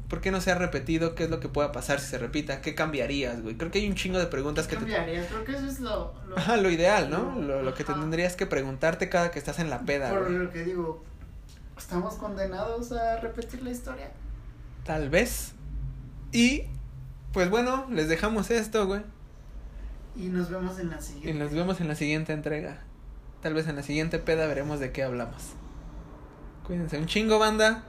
[0.10, 1.14] ¿Por qué no se ha repetido?
[1.14, 2.62] ¿Qué es lo que pueda pasar si se repita?
[2.62, 3.56] ¿Qué cambiarías, güey?
[3.58, 4.82] Creo que hay un chingo de preguntas que te...
[4.82, 5.28] cambiarías?
[5.28, 6.16] Creo que eso es lo...
[6.28, 7.40] lo Ajá, lo ideal, ¿no?
[7.40, 7.94] Lo, lo que Ajá.
[7.94, 10.38] tendrías que preguntarte cada que estás en la peda, Por güey.
[10.40, 11.04] lo que digo,
[11.78, 14.10] ¿estamos condenados a repetir la historia?
[14.84, 15.52] Tal vez.
[16.32, 16.64] Y,
[17.32, 19.02] pues bueno, les dejamos esto, güey.
[20.16, 21.30] Y nos vemos en la siguiente.
[21.30, 22.82] Y nos vemos en la siguiente entrega.
[23.42, 25.54] Tal vez en la siguiente peda veremos de qué hablamos.
[26.66, 27.84] Cuídense un chingo, banda.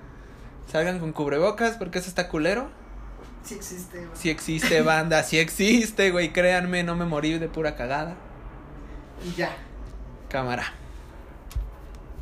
[0.71, 2.71] Salgan con cubrebocas porque eso está culero.
[3.43, 4.11] Sí existe, güey.
[4.15, 6.33] Si existe, banda, si existe, güey.
[6.33, 8.15] Créanme, no me morí de pura cagada.
[9.25, 9.57] Y ya.
[10.29, 10.75] Cámara.